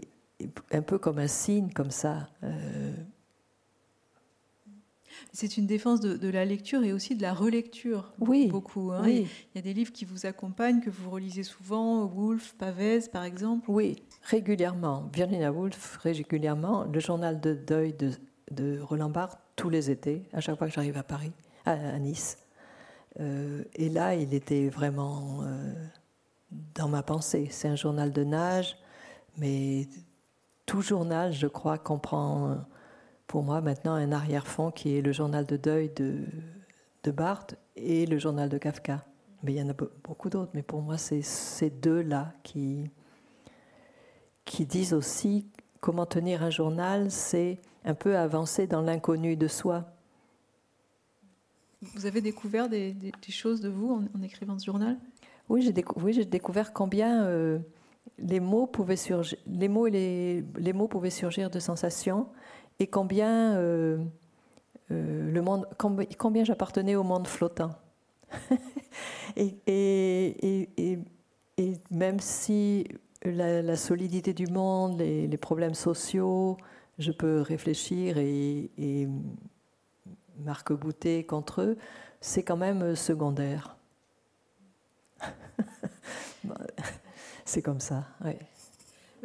[0.71, 2.29] un peu comme un signe, comme ça.
[2.43, 2.93] Euh.
[5.35, 8.13] C'est une défense de, la lecture et aussi de la relecture.
[8.21, 8.47] Oui.
[8.47, 8.93] Beaucoup.
[8.93, 9.05] Hein.
[9.05, 13.25] Il y a des livres qui vous accompagnent, que vous relisez souvent, Woolf, Pavès, par
[13.25, 13.69] exemple.
[13.69, 15.09] Oui, régulièrement.
[15.13, 16.85] Virginia Woolf, régulièrement.
[16.85, 18.11] Le journal de deuil de,
[18.51, 21.33] de Roland Barthes, tous les étés, à chaque fois que j'arrive à Paris,
[21.65, 22.37] à, Nice.
[23.19, 25.73] Euh, et là, il était vraiment euh,
[26.75, 27.49] dans ma pensée.
[27.51, 28.77] C'est un journal de nage,
[29.37, 29.89] mais
[30.65, 32.55] tout journal, je crois, comprend
[33.27, 36.25] pour moi maintenant un arrière-fond qui est le journal de deuil de,
[37.03, 39.05] de Barthes et le journal de Kafka.
[39.43, 42.89] Mais il y en a beaucoup d'autres, mais pour moi, c'est ces deux-là qui,
[44.43, 45.47] qui disent aussi
[45.81, 49.85] comment tenir un journal, c'est un peu avancer dans l'inconnu de soi.
[51.93, 52.95] Vous avez découvert des,
[53.29, 54.97] choses de vous en, écrivant ce journal?
[55.49, 57.59] Oui, j'ai découvert combien euh,
[58.17, 62.27] les mots pouvaient surgir, les mots et les, mots pouvaient surgir de sensations,
[62.79, 63.97] et combien euh,
[64.91, 67.71] euh, le monde, combien, j'appartenais au monde flottant.
[69.35, 70.99] et, et,
[71.57, 72.85] et, même si
[73.23, 76.57] la, solidité du monde, les, problèmes sociaux,
[76.99, 79.07] je peux réfléchir et,
[80.39, 81.77] marque-bouter contre eux,
[82.19, 83.77] c'est quand même secondaire.
[87.45, 88.33] c'est comme ça, Oui,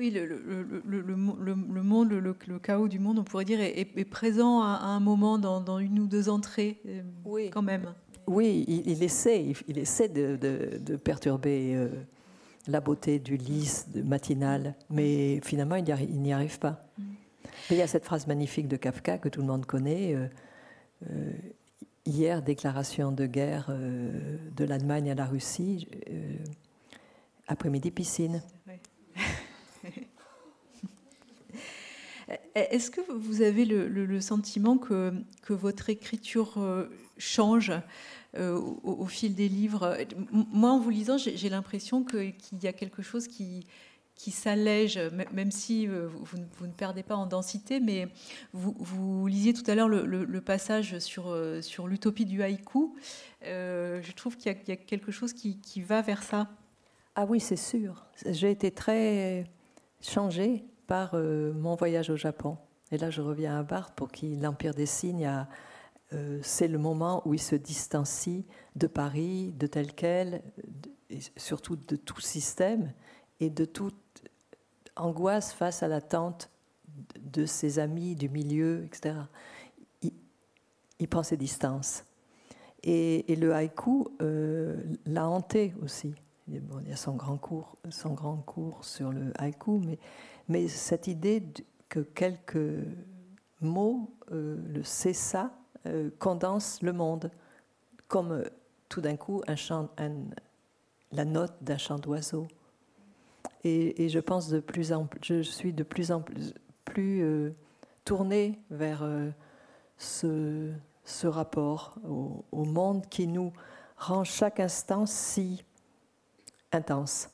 [0.08, 4.78] le, le, le, le monde, le, chaos du monde, on pourrait dire, est, présent à,
[4.82, 7.50] un moment dans, une ou deux entrées, euh, oui.
[7.50, 7.92] quand même.
[8.26, 11.88] Oui, il, essaie, il, essaie de, de, perturber euh,
[12.68, 15.84] la beauté du lys matinal, mais finalement, il
[16.22, 16.86] n'y arrive pas.
[16.96, 17.02] Mm.
[17.72, 20.14] il y a cette phrase magnifique de Kafka que tout le monde connaît.
[20.14, 21.32] Euh,
[22.06, 23.70] hier, déclaration de guerre
[24.56, 25.88] de l'Allemagne à la Russie
[27.50, 28.42] après-midi piscine.
[32.54, 35.12] Est-ce que vous avez le, sentiment que,
[35.48, 37.72] votre écriture euh, change
[38.36, 39.96] euh, au, fil des livres?
[40.32, 43.66] Moi, en vous lisant, j'ai l'impression qu'il y a quelque chose qui,
[44.16, 44.98] s'allège,
[45.32, 48.08] même si euh, vous, ne perdez pas en densité, mais
[48.52, 52.94] vous, lisiez tout à l'heure le, passage sur, sur l'utopie du haïku.
[53.42, 56.48] je trouve qu'il y, a quelque chose qui, qui va vers ça.
[57.14, 58.06] Ah oui, c'est sûr.
[58.26, 59.44] J'ai été très
[60.00, 62.58] changée par euh, mon voyage au Japon.
[62.90, 65.30] Et là, je reviens à Barthes pour qui l'Empire des signes,
[66.12, 70.42] euh, c'est le moment où il se distancie de Paris, de tel quel,
[71.08, 72.92] et surtout de tout système
[73.38, 73.94] et de toute
[74.96, 76.50] angoisse face à l'attente
[77.20, 79.14] de ses amis, du milieu, etc.
[80.98, 82.04] Il, prend ses distances.
[82.82, 86.16] Et, le haïku euh, l'a hanté aussi
[86.50, 89.98] il y a son grand cours, son grand cours sur le haïku, mais,
[90.50, 91.42] mais cette idée
[91.88, 92.84] que quelques
[93.60, 95.52] mots, euh, le c'est ça,
[95.86, 97.30] euh, condense le monde,
[98.08, 98.44] comme euh,
[98.88, 99.42] tout d'un coup
[101.12, 102.48] la note d'un chant d'oiseau.
[103.62, 107.22] Et, je pense de plus en je suis de plus en plus, plus
[108.04, 109.06] tournée vers
[109.98, 110.72] ce,
[111.24, 113.52] rapport au, monde qui nous
[113.98, 115.62] rend chaque instant si
[116.72, 117.28] intense.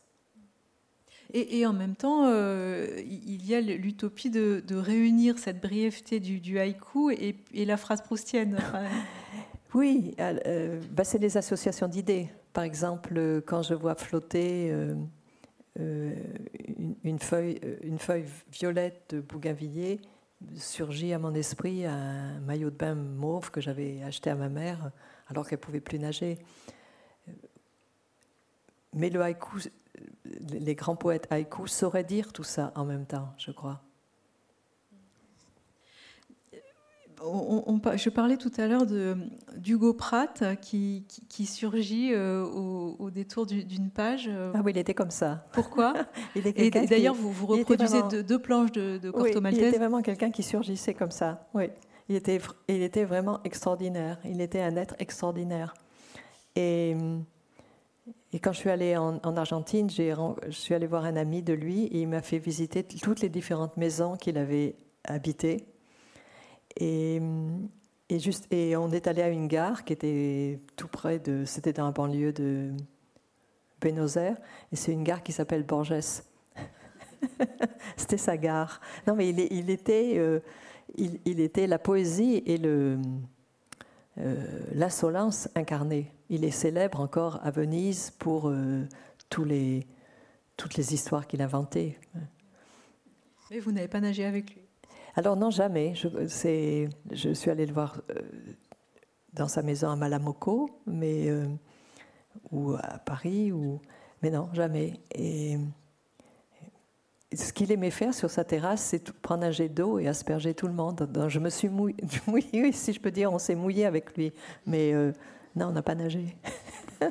[1.35, 7.11] Et, en même temps, euh, il y a l'utopie de, réunir cette brièveté du, haïku
[7.11, 8.59] et, la phrase proustienne.
[9.75, 12.29] oui, euh, bah, c'est les associations d'idées.
[12.53, 14.71] Par exemple, quand je vois flotter
[15.79, 16.15] euh,
[17.05, 17.61] une, feuille,
[18.53, 20.01] violette de bougainvilliers,
[20.55, 24.91] surgit à mon esprit un maillot de bain mauve que j'avais acheté à ma mère
[25.29, 26.39] alors qu'elle pouvait plus nager.
[28.95, 29.59] Mais le haïku,
[30.51, 33.81] les grands poètes haïku sauraient dire tout ça en même temps, je crois.
[37.19, 38.87] je parlais tout à l'heure
[39.57, 41.05] d'Hugo Pratt qui,
[41.47, 44.31] surgit euh, au, détour d'une page.
[44.55, 45.47] Ah oui, il était comme ça.
[45.53, 45.95] Pourquoi
[46.37, 50.31] Et d'ailleurs, vous, vous reproduisez deux, planches de, de Corto oui, Il était vraiment quelqu'un
[50.31, 51.49] qui surgissait comme ça.
[51.55, 51.71] Oui,
[52.09, 54.19] il était, il était vraiment extraordinaire.
[54.25, 55.75] Il était un être extraordinaire.
[56.55, 56.97] Et
[58.33, 61.85] et quand je suis allée en, Argentine, je suis allée voir un ami de lui
[61.87, 65.67] et il m'a fait visiter toutes les différentes maisons qu'il avait habitées.
[66.77, 67.21] Et,
[68.09, 71.45] et, juste, et on est allé à une gare qui était tout près de.
[71.45, 72.73] C'était dans la banlieue de
[73.81, 74.37] Buenos Aires.
[74.73, 75.95] Et c'est une gare qui s'appelle Borges.
[77.97, 78.81] C'était sa gare.
[79.07, 80.41] Non, mais il, il était, euh,
[80.97, 82.99] il, était la poésie et le,
[84.73, 86.13] l'insolence incarnée.
[86.31, 88.85] Il est célèbre encore à Venise pour euh,
[89.29, 89.87] tous les,
[90.57, 91.99] toutes les histoires qu'il inventait.
[93.51, 94.63] Mais vous n'avez pas nagé avec lui?
[95.15, 95.95] Alors non, jamais.
[95.95, 96.09] Je,
[97.13, 98.23] je suis allée le voir euh,
[99.33, 101.47] dans sa maison à Malamocco, mais, euh,
[102.51, 103.81] ou à Paris, ou,
[104.23, 105.01] mais non, jamais.
[105.15, 105.59] Et
[107.35, 110.67] ce qu'il aimait faire sur sa terrasse, c'est prendre un jet d'eau et asperger tout
[110.67, 111.09] le monde.
[111.29, 111.69] je me suis
[112.27, 114.33] mouillée, si je peux dire, on s'est mouillé avec lui.
[114.67, 114.93] Mais
[115.55, 116.37] non, on n'a pas nagé.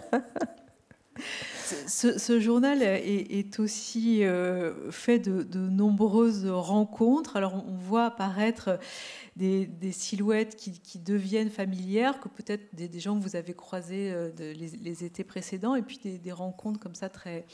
[1.88, 7.36] Ce, journal est, aussi euh, fait de, nombreuses rencontres.
[7.36, 8.80] Alors on voit apparaître
[9.36, 15.04] des, silhouettes qui, deviennent familières, que peut-être des, gens que vous avez croisés euh, les,
[15.04, 17.46] étés précédents, et puis des, rencontres comme ça très,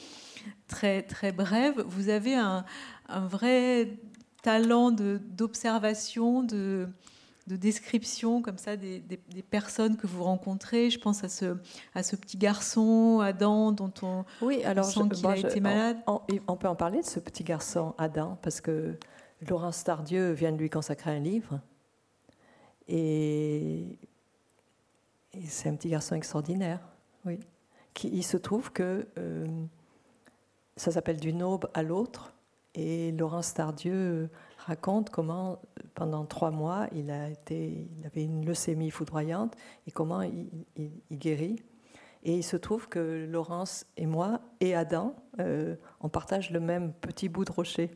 [0.68, 1.82] très, très brèves.
[1.88, 2.66] Vous avez un,
[3.08, 3.98] un vrai
[4.42, 6.88] talent d'observation, de,
[7.48, 9.02] de, description comme ça des,
[9.50, 10.90] personnes que vous rencontrez.
[10.90, 11.58] Je pense à ce,
[11.94, 15.98] à ce petit garçon, Adam, dont on, oui, alors sent qu'il a été malade.
[16.08, 18.98] On, peut en parler de ce petit garçon, Adam, parce que
[19.48, 21.60] Laurent Stardieu vient de lui consacrer un livre.
[22.88, 23.98] Et,
[25.48, 26.80] c'est un petit garçon extraordinaire,
[27.26, 27.40] oui.
[27.94, 29.48] Qui, il se trouve que euh,
[30.78, 32.34] ça s'appelle d'une aube à l'autre.
[32.74, 34.30] Et Laurent Stardieu
[34.66, 35.60] raconte comment,
[35.96, 39.56] pendant trois mois, il, a été, il avait une leucémie foudroyante
[39.88, 40.66] et comment il,
[41.12, 41.62] guérit.
[42.24, 46.94] Et il se trouve que Laurence et moi et Adam, euh, on partage le même
[46.94, 47.92] petit bout de rocher.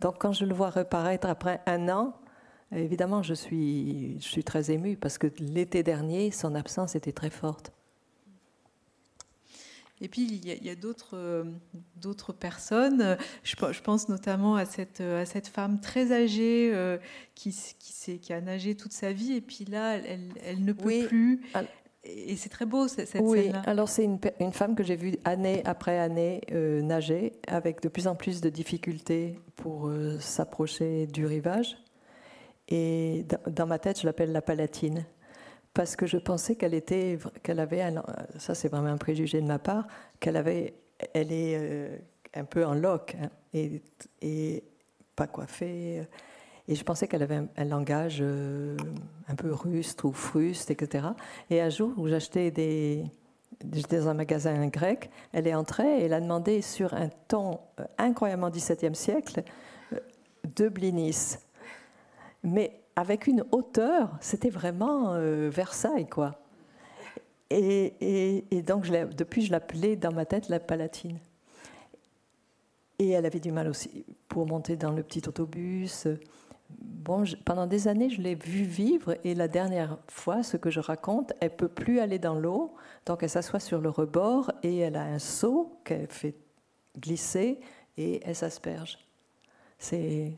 [0.00, 2.14] Donc quand je le vois reparaître après un an,
[2.72, 7.30] évidemment, je suis, je suis très émue parce que l'été dernier, son absence était très
[7.30, 7.72] forte.
[10.02, 11.44] Et puis, il y a, d'autres, euh,
[11.96, 13.16] d'autres personnes.
[13.42, 16.98] Je, pense notamment à cette, à cette femme très âgée euh,
[17.34, 19.32] qui, qui, qui, a nagé toute sa vie.
[19.32, 21.40] Et puis là, elle, elle ne peut plus.
[22.04, 23.44] Et c'est très beau, cette, oui.
[23.44, 23.62] scène-là.
[23.66, 27.88] Alors, c'est une, une, femme que j'ai vue année après année euh, nager, avec de
[27.88, 31.78] plus en plus de difficultés pour s'approcher du rivage.
[32.68, 35.06] Et dans ma tête, je l'appelle la Palatine
[35.76, 37.84] parce que je pensais qu'elle était, qu'elle avait,
[38.38, 39.86] ça c'est vraiment un préjugé de ma part,
[40.20, 40.74] qu'elle avait,
[41.12, 41.98] elle est euh,
[42.32, 44.64] un peu en loque hein, et,
[45.14, 46.02] pas coiffée.
[46.66, 48.76] Et je pensais qu'elle avait un, langage euh,
[49.28, 51.08] un peu rustre ou fruste, etc.
[51.50, 53.04] Et un jour où j'achetais des,
[53.70, 57.60] j'étais dans un magasin grec, elle est entrée et elle a demandé sur un ton
[57.80, 59.42] euh, incroyablement 17e siècle
[60.56, 61.36] deux blinis.
[62.42, 66.40] Mais avec une hauteur, c'était vraiment euh, Versailles, quoi.
[67.50, 71.18] Et, donc, depuis, je l'appelais dans ma tête la Palatine.
[72.98, 76.08] Et elle avait du mal aussi pour monter dans le petit autobus.
[76.70, 80.80] Bon, pendant des années, je l'ai vue vivre et la dernière fois, ce que je
[80.80, 84.96] raconte, elle peut plus aller dans l'eau, donc elle s'assoit sur le rebord et elle
[84.96, 86.34] a un seau qu'elle fait
[86.98, 87.60] glisser
[87.96, 88.98] et elle s'asperge.
[89.78, 90.32] C'est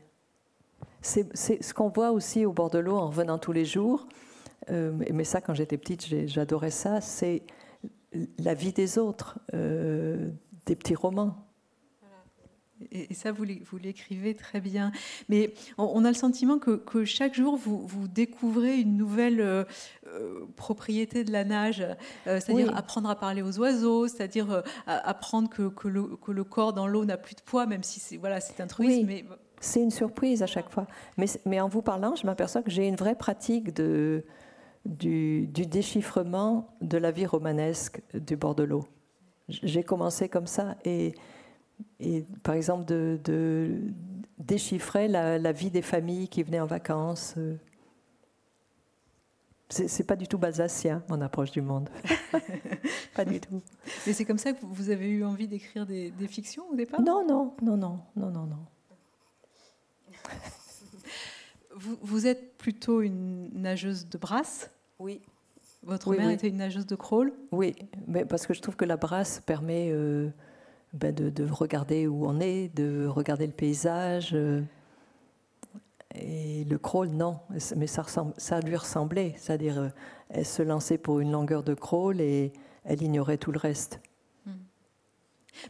[1.01, 4.07] c'est ce qu'on voit aussi au bord de l'eau en revenant tous les jours.
[4.69, 7.01] Euh, mais ça, quand j'étais petite, j'adorais ça.
[7.01, 7.43] C'est
[8.37, 10.29] la vie des autres, euh,
[10.65, 11.45] des petits romans.
[12.91, 14.93] Et, ça, vous l'écrivez très bien.
[15.27, 19.65] Mais on, a le sentiment que, chaque jour, vous, vous, découvrez une nouvelle euh,
[20.55, 21.85] propriété de la nage,
[22.25, 26.87] c'est-à-dire apprendre à parler aux oiseaux, c'est-à-dire apprendre que, que, le, que, le, corps dans
[26.87, 29.05] l'eau n'a plus de poids, même si c'est voilà, un truisme.
[29.05, 29.25] Mais
[29.59, 30.87] c'est une surprise à chaque fois.
[31.17, 34.23] Mais, mais en vous parlant, je m'aperçois que j'ai une vraie pratique de,
[34.85, 38.85] du, déchiffrement de la vie romanesque du bord de l'eau.
[39.49, 41.15] J'ai commencé comme ça et,
[41.99, 43.81] et par exemple de, de
[44.37, 47.35] déchiffrer la, vie des familles qui venaient en vacances.
[49.69, 51.89] C'est pas du tout basacien, mon approche du monde.
[53.15, 53.61] pas du tout.
[54.07, 57.01] Mais c'est comme ça que vous avez eu envie d'écrire des, des fictions au départ?
[57.01, 58.65] Non, non, non, non, non, non, non.
[61.75, 65.21] Vous, êtes plutôt une nageuse de brasse Oui.
[65.83, 67.73] Votre mère était une nageuse de crawl Oui,
[68.05, 70.29] mais parce que je trouve que la brasse permet euh,
[70.91, 74.31] ben de, regarder où on est, de regarder le paysage.
[74.33, 74.61] Euh,
[76.15, 77.39] et le crawl, non.
[77.77, 79.35] Mais ça, ressemble, ça lui ressemblait.
[79.37, 79.89] C'est-à-dire, euh,
[80.29, 82.51] elle se lançait pour une longueur de crawl et
[82.83, 84.01] elle ignorait tout le reste.
[84.45, 84.51] Hmm.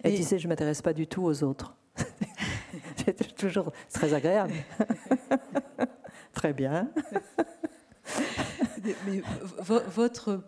[0.04, 1.76] Elle disait, je ne m'intéresse pas du tout aux autres.
[3.18, 4.54] C'est toujours très agréable.
[6.34, 6.90] très bien.
[9.06, 9.22] Mais
[9.60, 10.42] votre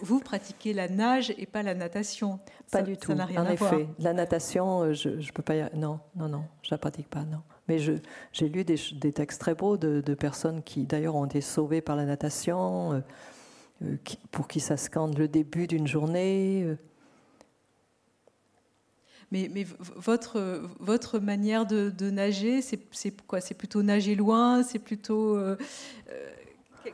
[0.00, 2.38] vous pratiquez la nage et pas la natation.
[2.70, 3.08] Pas du tout.
[3.08, 3.80] Ça n'a rien en à effet, voir.
[3.98, 5.56] la natation, euh, je ne peux pas.
[5.56, 5.70] Y...
[5.74, 7.24] Non, non, non, je la pratique pas.
[7.24, 7.42] Non.
[7.68, 11.42] Mais j'ai lu des, des, textes très beaux de, de personnes qui, d'ailleurs, ont été
[11.42, 13.00] sauvées par la natation, euh,
[13.82, 16.76] euh, qui, pour qui ça scande le début d'une journée.
[19.30, 23.40] Mais, mais votre, votre manière de, nager, c'est quoi?
[23.40, 24.62] C'est plutôt nager loin?
[24.62, 25.36] C'est plutôt.
[25.36, 25.56] Euh,
[26.10, 26.26] euh,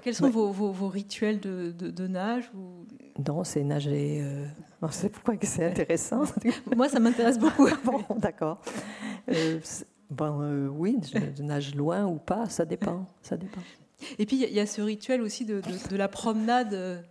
[0.02, 2.86] quels sont vos, vos, rituels de, de, nage ou...
[3.26, 4.20] Non, c'est nager.
[4.22, 4.46] Euh...
[4.90, 6.24] c'est pourquoi c'est intéressant?
[6.76, 7.68] Moi, ça m'intéresse beaucoup.
[7.84, 8.60] bon, d'accord.
[9.28, 9.60] Euh,
[10.10, 13.06] bon, oui, je, nage loin ou pas, ça dépend.
[13.22, 13.60] Ça dépend.
[14.18, 17.04] Et puis, il y, a ce rituel aussi de, de la promenade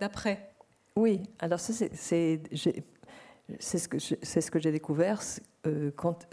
[0.00, 0.50] d'après?
[0.96, 2.42] Oui, alors ça, c'est
[3.58, 5.20] c'est ce que c'est ce que j'ai découvert
[5.66, 6.26] euh, quand,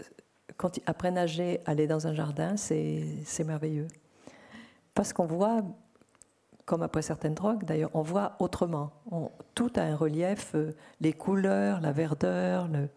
[0.56, 3.88] quand après nager, aller dans un jardin, c'est merveilleux
[4.98, 5.62] parce qu'on voit,
[6.64, 8.90] comme après certaines drogues d'ailleurs, on voit autrement.
[9.54, 12.88] tout a un relief, euh, les couleurs, la verdeur, le,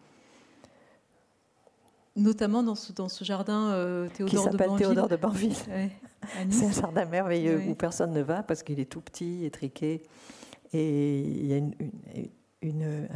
[2.16, 5.54] Notamment dans ce, dans ce jardin euh, Théodore, qui s'appelle Théodore de Banville.
[6.50, 10.02] c'est un jardin merveilleux où personne ne va parce qu'il est tout petit, étriqué.
[10.72, 12.28] Et il y a une, une,
[12.62, 13.08] une,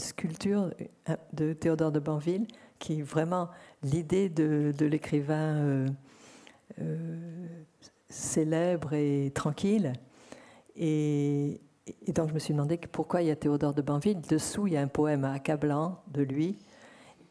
[0.00, 0.70] sculpture
[1.32, 2.46] de Théodore de Banville
[2.78, 3.48] qui est vraiment
[3.82, 5.86] l'idée de, l'écrivain euh,
[6.80, 7.46] euh,
[8.08, 9.92] célèbre et tranquille.
[10.76, 11.60] Et,
[12.06, 14.20] et, donc je me suis demandé pourquoi il y a Théodore de Banville.
[14.20, 16.58] Dessous, il y a un poème accablant de lui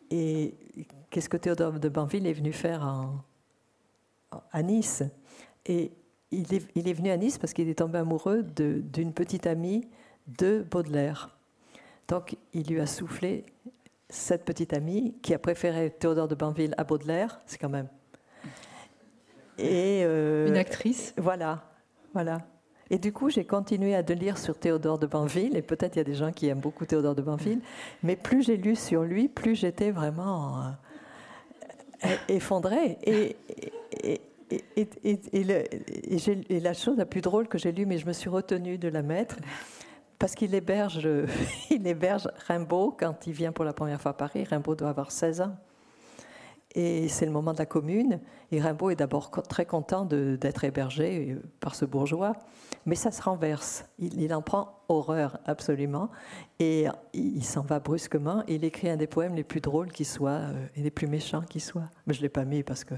[0.10, 0.56] et
[1.10, 3.12] qu'est-ce que Théodore de Banville est venu faire
[4.51, 5.03] à Nice?
[5.66, 5.91] Et
[6.32, 9.88] il est, venu à Nice parce qu'il est tombé amoureux d'une petite amie
[10.28, 11.35] de Baudelaire.
[12.08, 13.45] Donc il lui a soufflé
[14.10, 17.88] cette petite amie qui a préféré Théodore de Banville à Baudelaire, c'est quand même.
[19.58, 21.14] Et euh, Une actrice.
[21.18, 21.64] Voilà,
[22.14, 22.39] voilà.
[22.91, 25.99] Et du coup, j'ai continué à de lire sur Théodore de Banville, et peut-être il
[25.99, 27.62] y a des gens qui aiment beaucoup Théodore de Banville,
[28.03, 30.76] mais plus j'ai lu sur lui, plus j'étais vraiment
[32.03, 32.99] euh, effondrée.
[33.01, 33.36] Et,
[34.03, 34.60] et, et,
[36.60, 39.01] la chose la plus drôle que j'ai lue, mais je me suis retenue de la
[39.01, 39.38] mettre,
[40.20, 41.07] parce qu'il héberge,
[41.70, 44.43] il héberge Rimbaud quand il vient pour la première fois à Paris.
[44.43, 45.55] Rimbaud doit avoir 16 ans.
[46.76, 48.20] Et c'est le moment de la commune.
[48.51, 52.34] Et Rimbaud est d'abord très content d'être hébergé euh, par ce bourgeois.
[52.86, 53.86] Mais ça se renverse.
[53.97, 56.11] Il, en prend horreur absolument.
[56.59, 58.43] Et il, s'en va brusquement.
[58.47, 61.41] Il écrit un des poèmes les plus drôles qui soient euh, et les plus méchants
[61.41, 61.89] qui soient.
[62.05, 62.95] Mais je ne l'ai pas mis parce que.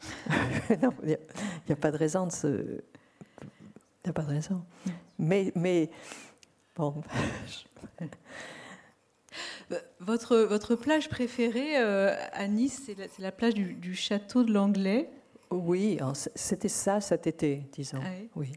[0.70, 2.48] il n'y a, pas de raison de ce.
[2.48, 4.64] Il n'y a pas de raison.
[5.18, 5.52] Mais.
[5.54, 5.90] mais
[6.76, 7.02] bon.
[10.00, 15.10] Votre, votre plage préférée euh, à Nice, c'est la, plage du, château de l'Anglais
[15.50, 15.98] Oui,
[16.34, 17.98] c'était ça cet été, disons.
[18.02, 18.52] Ah oui.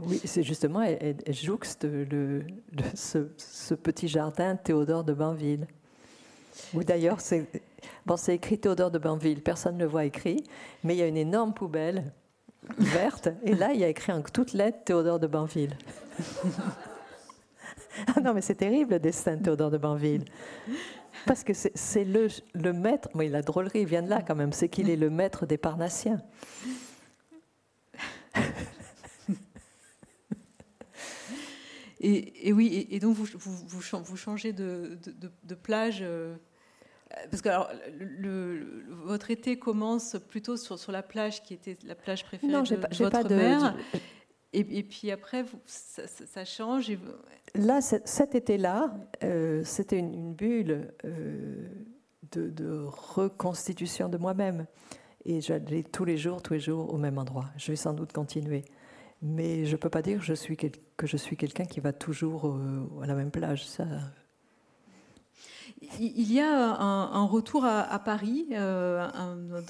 [0.00, 0.20] oui.
[0.24, 2.44] c'est justement, elle, jouxte le,
[2.94, 5.66] ce, petit jardin Théodore de Banville.
[6.74, 7.46] Ou d'ailleurs, c'est
[8.04, 10.42] bon, écrit Théodore de Banville, personne ne le voit écrit,
[10.82, 12.12] mais il y a une énorme poubelle
[12.78, 15.76] verte, et là, il y a écrit en toutes lettres Théodore de Banville.
[18.14, 20.26] Ah non, mais c'est terrible le destin de Théodore de Banville.
[21.24, 24.68] Parce que c'est le, le, maître, oui, la drôlerie vient de là quand même, c'est
[24.68, 26.20] qu'il est le maître des Parnassiens.
[32.00, 34.98] Et, oui, et, donc vous, vous, changez de,
[35.42, 36.00] de, plage.
[36.02, 36.36] Euh,
[37.30, 41.94] parce que alors, le, votre été commence plutôt sur, sur, la plage qui était la
[41.94, 43.76] plage préférée non, de, votre pas mère.
[44.52, 46.90] Et, puis après, ça, change.
[47.54, 51.68] Là, cet été-là, euh, c'était une, bulle euh,
[52.32, 54.66] de, reconstitution de moi-même.
[55.26, 57.50] Et j'allais tous les jours, tous les jours au même endroit.
[57.58, 58.64] Je vais sans doute continuer.
[59.20, 61.92] Mais je ne peux pas dire que je suis, que je suis quelqu'un qui va
[61.92, 63.66] toujours euh, à la même plage.
[63.66, 63.84] Ça,
[66.00, 69.08] il y a un, retour à, Paris euh,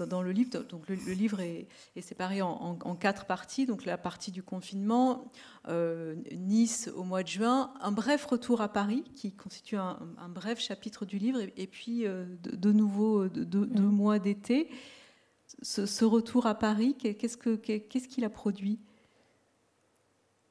[0.09, 0.63] dans, le livre.
[0.69, 1.69] Donc le, livre est,
[2.01, 3.67] séparé en, quatre parties.
[3.67, 5.31] Donc la partie du confinement,
[5.69, 9.99] euh, Nice au mois de juin, un bref retour à Paris qui constitue un,
[10.29, 14.71] bref chapitre du livre, et, puis euh, de, nouveau deux mois d'été.
[15.63, 18.81] Ce, retour à Paris, qu'est-ce qu'il a produit?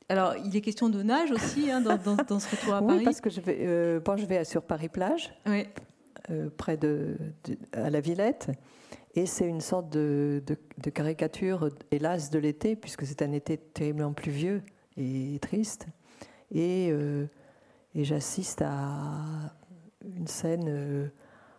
[0.07, 2.99] Alors, il est question de nage aussi hein, dans, ce retour à Paris.
[2.99, 7.17] Oui, parce que je vais, euh, je vais sur Paris-Plage, euh, près de,
[7.73, 8.51] à la Villette,
[9.15, 10.43] et c'est une sorte de,
[10.93, 14.61] caricature, hélas, de l'été, puisque c'est un été terriblement pluvieux
[14.95, 15.87] et triste.
[16.51, 17.25] Et, euh,
[17.95, 19.55] et j'assiste à
[20.05, 21.11] une scène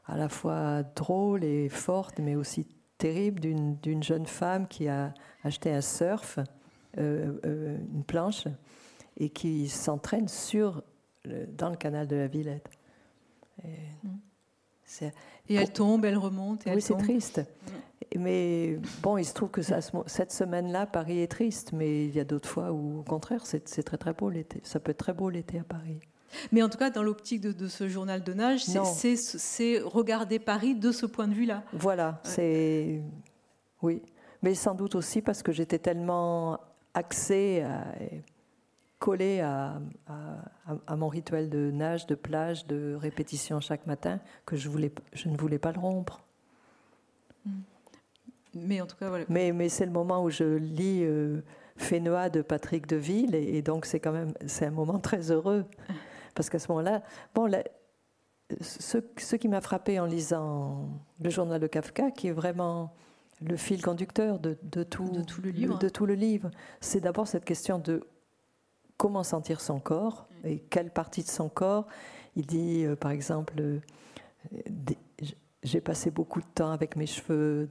[0.07, 5.73] à la fois drôle et forte, mais aussi terrible, d'une jeune femme qui a acheté
[5.73, 6.39] un surf
[6.97, 8.45] une planche
[9.17, 10.83] et qui s'entraîne sur
[11.25, 12.69] dans le canal de la Villette.
[15.49, 16.65] Et, elle tombe, elle remonte.
[16.67, 17.43] oui, c'est triste.
[18.17, 22.21] Mais bon, il se trouve que ça, cette semaine-là, Paris est triste, mais il y
[22.21, 24.61] a d'autres fois où, au contraire, c'est très très beau l'été.
[24.65, 26.01] Ça peut être très beau l'été à Paris.
[26.53, 30.93] Mais en tout cas, dans l'optique de, ce journal de nage, c'est regarder Paris de
[30.93, 31.65] ce point de vue-là.
[31.73, 33.03] Voilà, c'est.
[33.83, 34.03] Oui.
[34.43, 36.61] Mais sans doute aussi parce que j'étais tellement
[36.97, 37.65] accès
[38.99, 39.81] collé à,
[40.87, 45.29] à, mon rituel de nage, de plage, de répétition chaque matin, que je, voulais, je
[45.29, 46.25] ne voulais pas le rompre.
[47.45, 47.51] Mm.
[48.55, 49.27] Mais en tout cas, voilà.
[49.29, 51.43] Mais, mais c'est le moment où je lis euh,
[51.77, 55.67] Fénois de Patrick Deville, et, et donc c'est quand même c'est un moment très heureux
[56.35, 57.03] Parce qu'à ce moment-là,
[57.35, 57.51] bon,
[58.61, 60.89] ce, qui m'a frappé en lisant
[61.21, 62.95] le journal de Kafka, qui est vraiment
[63.43, 65.11] le fil conducteur de, tout,
[65.43, 68.07] le livre, de tout le livre, c'est d'abord cette question de
[68.97, 70.47] comment sentir son corps mm.
[70.47, 71.87] et quelle partie de son corps.
[72.35, 73.81] Il dit, euh, par exemple, euh,
[75.63, 77.69] j'ai passé beaucoup de temps avec mes cheveux.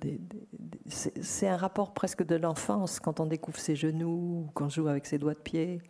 [0.89, 5.05] c'est un rapport presque de l'enfance quand on découvre ses genoux, quand on joue avec
[5.05, 5.81] ses doigts de pied.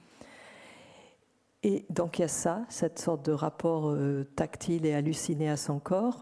[1.64, 5.58] Et donc il y a ça, cette sorte de rapport euh, tactile et halluciné à
[5.58, 6.22] son corps.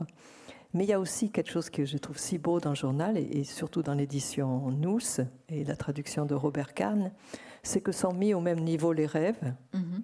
[0.74, 3.18] Mais il y a aussi quelque chose que je trouve si beau dans le journal,
[3.18, 5.00] et, surtout dans l'édition Nous
[5.50, 7.12] et la traduction de Robert Kahn,
[7.62, 10.02] c'est que sont mis au même niveau les rêves mm-hmm.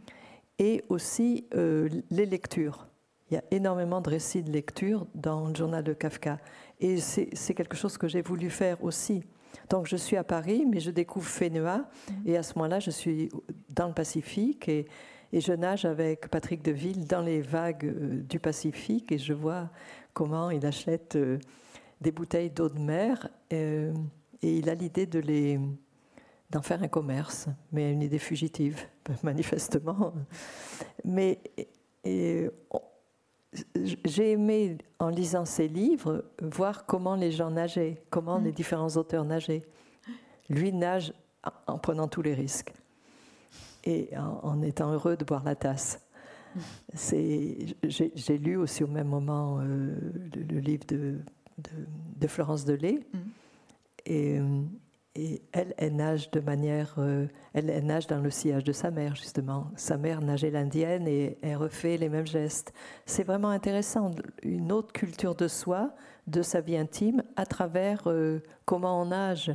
[0.59, 2.87] et aussi euh, les lectures.
[3.29, 6.39] Il y a énormément de récits de lecture dans le journal de Kafka.
[6.79, 9.23] Et c'est quelque chose que j'ai voulu faire aussi.
[9.69, 12.13] Donc je suis à Paris, mais je découvre Fénua, mm-hmm.
[12.27, 13.29] et à ce moment-là, je suis
[13.69, 14.87] dans le Pacifique, et,
[15.33, 19.69] et, je nage avec Patrick Deville dans les vagues euh, du Pacifique, et je vois
[20.13, 21.39] comment il achète euh,
[22.01, 23.93] des bouteilles d'eau de mer, euh,
[24.41, 25.59] et il a l'idée de les
[26.49, 28.79] d'en faire un commerce, mais une idée fugitive,
[29.23, 30.13] manifestement.
[31.05, 31.39] Mais
[32.03, 32.49] et,
[34.03, 38.55] j'ai aimé, en lisant ces livres, voir comment les gens nageaient, comment les mm.
[38.55, 39.63] différents auteurs nageaient.
[40.49, 41.13] Lui nage
[41.67, 42.73] en prenant tous les risques
[43.83, 45.99] et en, étant heureux de boire la tasse.
[46.93, 49.95] J'ai lu aussi au même moment euh,
[50.35, 51.19] le, livre de,
[52.19, 52.99] de, Florence Delay.
[53.13, 53.17] Mm.
[54.05, 54.61] Et euh,
[55.15, 59.15] et elle, elle nage de manière, euh, elle, nage dans le sillage de sa mère
[59.15, 59.71] justement.
[59.75, 62.73] Sa mère nageait l'indienne et elle refait les mêmes gestes.
[63.05, 64.11] C'est vraiment intéressant,
[64.43, 65.93] une autre culture de soi,
[66.27, 69.51] de sa vie intime, à travers euh, comment on nage.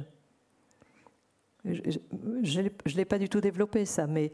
[1.65, 4.33] Je ne l'ai pas du tout développé ça, mais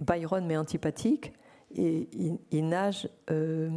[0.00, 1.32] Byron m'est antipathique
[1.74, 2.08] et
[2.50, 3.70] il, nage euh,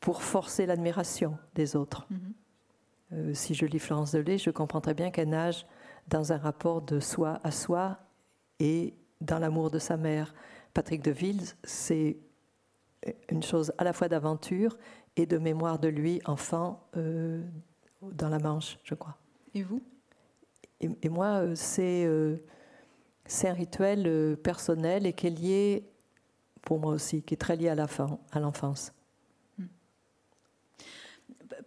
[0.00, 2.06] pour forcer l'admiration des autres.
[2.10, 3.34] Mm-hmm.
[3.34, 5.66] si je lis Florence Delay, je comprends très bien qu'elle nage
[6.08, 7.98] dans un rapport de soi à soi
[8.58, 10.34] et dans l'amour de sa mère.
[10.72, 12.18] Patrick de Ville, c'est
[13.28, 14.76] une chose à la fois d'aventure
[15.16, 17.42] et de mémoire de lui, enfant, euh,
[18.02, 19.16] dans la Manche, je crois.
[19.54, 19.82] Et vous?
[20.80, 22.36] Et, moi, euh, c'est euh,
[23.26, 25.89] c'est un rituel personnel et qui est lié,
[26.70, 28.94] pour moi aussi, qui est très lié à l'enfance.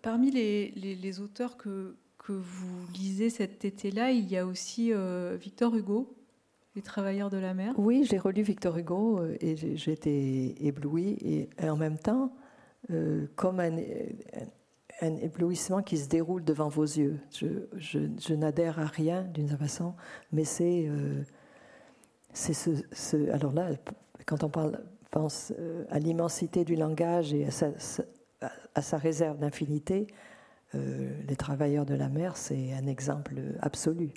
[0.02, 4.94] Parmi les, les, les auteurs que, que vous lisez cet été-là, il y a aussi
[4.94, 6.16] euh, Victor Hugo,
[6.78, 7.74] Les Travailleurs de la mer.
[7.78, 12.34] Oui, j'ai relu Victor Hugo euh, et j'ai été éblouie et, en même temps,
[12.90, 13.76] euh, comme un,
[15.02, 17.20] éblouissement qui se déroule devant vos yeux.
[17.76, 19.96] Je, n'adhère à rien d'une façon,
[20.32, 20.90] mais c'est
[22.32, 23.70] c'est ce, Alors là,
[24.26, 24.52] quand on
[25.12, 25.54] pense
[25.90, 27.48] à l'immensité du langage et
[28.76, 30.08] à sa réserve d'infinité,
[30.76, 34.12] euh, les travailleurs de la mer, c'est un exemple absolu.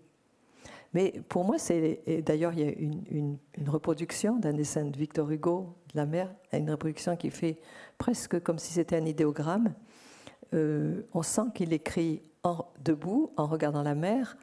[0.94, 3.36] Mais pour moi, c'est d'ailleurs il y a une,
[3.66, 7.58] reproduction d'un dessin de Victor Hugo de la mer, une reproduction qui fait
[7.98, 9.74] presque comme si c'était un idéogramme.
[10.54, 14.38] Euh, on sent qu'il écrit en, debout, en regardant la mer.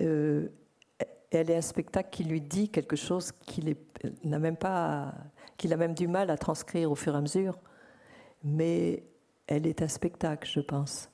[0.00, 0.48] Euh,
[1.30, 3.76] elle est un spectacle qui lui dit quelque chose qu'il
[4.24, 5.14] n'a même pas,
[5.56, 7.58] qu'il a même du mal à transcrire au fur et à mesure.
[8.44, 9.02] Mais
[9.46, 11.08] elle est un spectacle, je pense.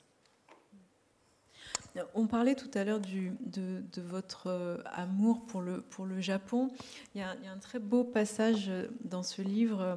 [2.15, 5.83] On parlait tout à l'heure de, votre euh, amour pour le,
[6.19, 6.71] Japon.
[7.13, 8.71] Il y, a, un très beau passage
[9.03, 9.95] dans ce livre euh,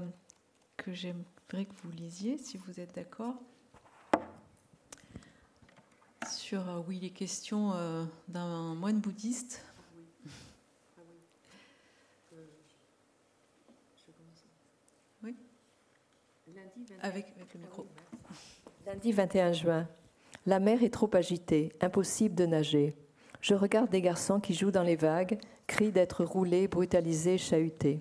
[0.76, 3.34] que j'aimerais que vous lisiez, si vous êtes d'accord.
[6.30, 7.72] Sur, euh, où il est question
[8.28, 9.64] d'un moine bouddhiste.
[15.22, 15.34] Oui.
[17.02, 17.86] Avec, le micro.
[18.86, 19.88] Lundi 21 juin.
[20.46, 22.94] La mer est trop agitée, impossible de nager.
[23.40, 28.00] Je regarde des garçons qui jouent dans les vagues, crient d'être roulés, brutalisés, chahutés.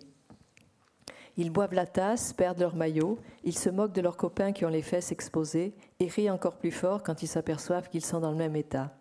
[1.38, 4.70] Ils boivent la tasse, perdent leur maillot, ils se moquent de leurs copains qui ont
[4.70, 8.38] les fesses exposées et rient encore plus fort quand ils s'aperçoivent qu'ils sont dans le
[8.38, 8.96] même état.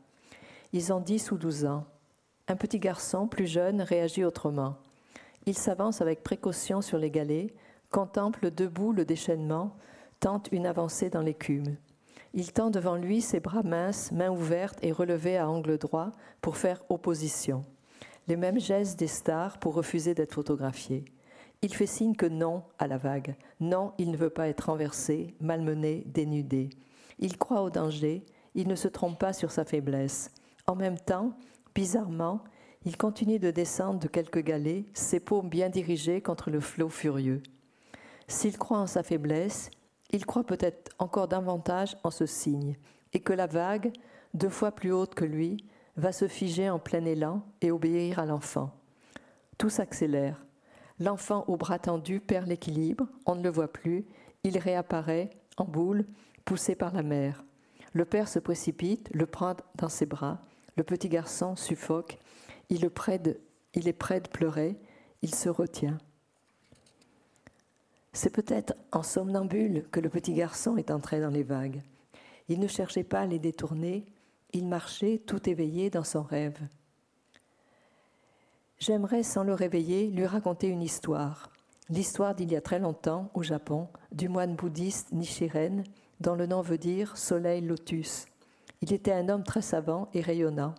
[0.72, 1.84] Ils ont 10 ou 12 ans.
[2.48, 4.76] Un petit garçon, plus jeune, réagit autrement.
[5.46, 7.54] Il s'avance avec précaution sur les galets,
[7.94, 9.76] contemple debout le déchaînement,
[10.18, 11.76] tente une avancée dans l'écume.
[12.32, 16.56] Il tend devant lui ses bras minces, mains ouvertes et relevées à angle droit pour
[16.56, 17.62] faire opposition.
[18.26, 21.04] Les mêmes gestes des stars pour refuser d'être photographié.
[21.62, 23.36] Il fait signe que non à la vague.
[23.60, 26.70] Non, il ne veut pas être renversé, malmené, dénudé.
[27.20, 28.26] Il croit au danger,
[28.56, 30.32] il ne se trompe pas sur sa faiblesse.
[30.66, 31.30] En même temps,
[31.76, 32.42] bizarrement,
[32.86, 37.40] il continue de descendre de quelques galets, ses paumes bien dirigées contre le flot furieux.
[38.26, 39.70] S'il croit en sa faiblesse,
[40.10, 42.76] il croit peut-être encore davantage en ce signe,
[43.12, 43.92] et que la vague,
[44.32, 45.56] deux fois plus haute que lui,
[45.96, 48.70] va se figer en plein élan et obéir à l'enfant.
[49.58, 50.44] Tout s'accélère.
[50.98, 54.06] L'enfant au bras tendu perd l'équilibre, on ne le voit plus,
[54.42, 56.04] il réapparaît en boule,
[56.44, 57.44] poussé par la mère.
[57.92, 60.40] Le père se précipite, le prend dans ses bras,
[60.76, 62.18] le petit garçon suffoque,
[62.68, 62.90] il,
[63.74, 64.76] il est prêt de pleurer,
[65.22, 65.98] il se retient.
[68.16, 71.82] C'est peut-être en somnambule que le petit garçon est entré dans les vagues.
[72.48, 74.06] Il ne cherchait pas à les détourner,
[74.52, 76.56] il marchait tout éveillé dans son rêve.
[78.78, 81.50] J'aimerais, sans le réveiller, lui raconter une histoire.
[81.90, 85.82] L'histoire d'il y a très longtemps, au Japon, du moine bouddhiste Nichiren,
[86.20, 88.26] dont le nom veut dire soleil lotus.
[88.80, 90.76] Il était un homme très savant et rayonnant.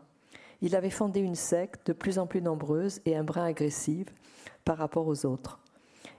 [0.62, 4.08] Il avait fondé une secte de plus en plus nombreuse et un brin agressive
[4.64, 5.60] par rapport aux autres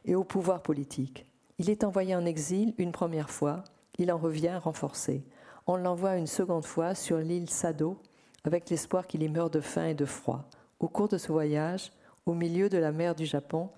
[0.06, 1.26] et au pouvoir politique.
[1.58, 3.64] Il est envoyé en exil une première fois,
[3.98, 5.24] il en revient renforcé.
[5.66, 7.98] On l'envoie une seconde fois sur l'île Sado
[8.44, 10.48] avec l'espoir qu'il y meure de faim et de froid.
[10.78, 11.92] Au cours de ce voyage,
[12.26, 13.70] au milieu de la mer du Japon,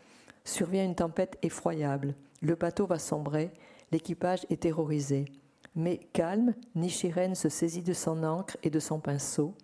[0.45, 2.15] survient une tempête effroyable.
[2.43, 3.51] Le bateau va sombrer,
[3.93, 5.27] l'équipage est terrorisé.
[5.75, 9.55] Mais calme, Nishiren se saisit de son ancre et de son pinceau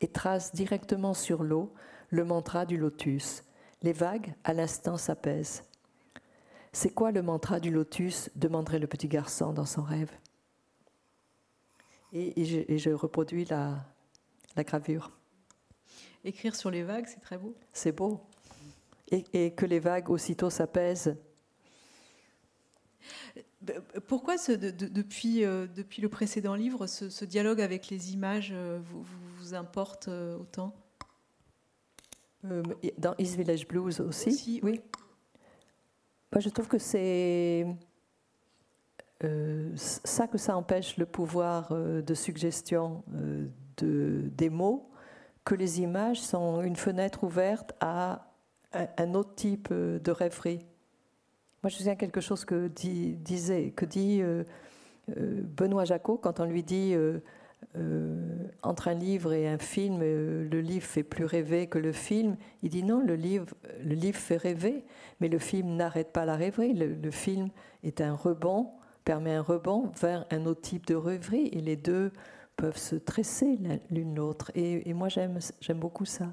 [0.00, 1.72] et trace directement sur l'eau
[2.10, 3.44] le mantra du lotus.
[3.82, 5.62] Les vagues, à l'instant, s'apaisent.
[6.72, 10.10] C'est quoi le mantra du lotus demanderait le petit garçon dans son rêve?
[12.14, 12.44] Et,
[12.78, 13.84] je, reproduis la,
[14.56, 15.10] gravure.
[16.24, 17.54] Écrire sur les vagues, c'est très beau.
[17.72, 18.20] C'est beau.
[19.10, 21.14] Et, que les vagues aussitôt s'apaisent.
[24.06, 28.80] Pourquoi depuis, euh, depuis le précédent livre, ce, dialogue avec les images euh,
[29.38, 30.74] vous, importe euh, autant?
[32.98, 34.80] Dans East Village Blues aussi, oui
[36.40, 37.66] je trouve que c'est
[39.24, 44.90] euh, ça que ça empêche le pouvoir euh, de suggestion euh, de, des mots,
[45.44, 48.26] que les images sont une fenêtre ouverte à
[48.72, 50.64] un, autre type de rêverie.
[51.62, 54.22] Moi, je souviens quelque chose que dit, disait, que dit
[55.08, 56.94] Benoît Jacot quand on lui dit
[57.76, 61.92] euh, entre un livre et un film, euh, le livre fait plus rêver que le
[61.92, 62.36] film.
[62.62, 63.46] Il dit non, le livre,
[63.82, 64.84] le livre fait rêver,
[65.20, 66.74] mais le film n'arrête pas la rêverie.
[66.74, 67.48] Le, film
[67.82, 68.70] est un rebond,
[69.04, 72.12] permet un rebond vers un autre type de rêverie, et les deux
[72.56, 73.58] peuvent se tresser
[73.90, 74.50] l'une l'autre.
[74.54, 75.38] et moi, j'aime
[75.78, 76.32] beaucoup ça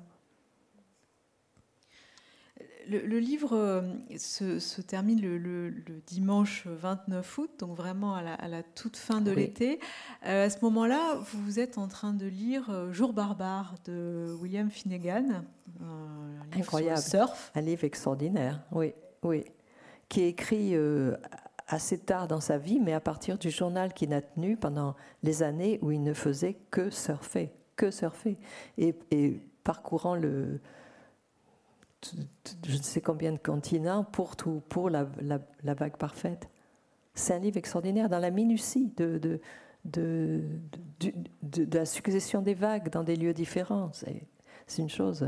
[2.89, 3.81] le, livre euh,
[4.17, 5.71] se, termine le,
[6.07, 9.79] dimanche 29 août, donc vraiment à la, toute fin de l'été.
[10.25, 14.69] Euh, à ce moment-là, vous êtes en train de lire euh, Jour barbare de William
[14.69, 15.43] Finnegan,
[15.81, 17.01] un livre Incroyable.
[17.01, 17.51] surf.
[17.55, 19.45] Un livre extraordinaire, oui, oui,
[20.07, 20.75] qui est écrit
[21.67, 25.43] assez tard dans sa vie, mais à partir du journal qu'il a tenu pendant les
[25.43, 28.37] années où il ne faisait que surfer, que surfer,
[28.77, 28.95] et
[29.63, 30.59] parcourant le,
[32.65, 36.49] je ne sais combien de continents pour, tout, pour la, la, vague parfaite.
[37.13, 39.39] C'est un livre extraordinaire dans la minutie de, de,
[39.85, 40.43] de,
[41.43, 43.91] de, la succession des vagues dans des lieux différents.
[44.67, 45.25] C'est une chose.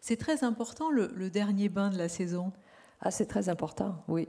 [0.00, 2.52] C'est très important le, dernier bain de la saison.
[3.00, 4.28] Ah, c'est très important, oui.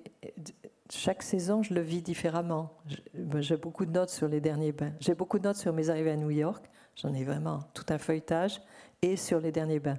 [0.90, 2.78] Chaque saison, je le vis différemment.
[3.14, 4.94] Ben, j'ai beaucoup de notes sur les derniers bains.
[5.00, 6.70] J'ai beaucoup de notes sur mes arrivées à New York.
[6.96, 8.62] J'en ai vraiment tout un feuilletage
[9.02, 9.98] et sur les derniers bains.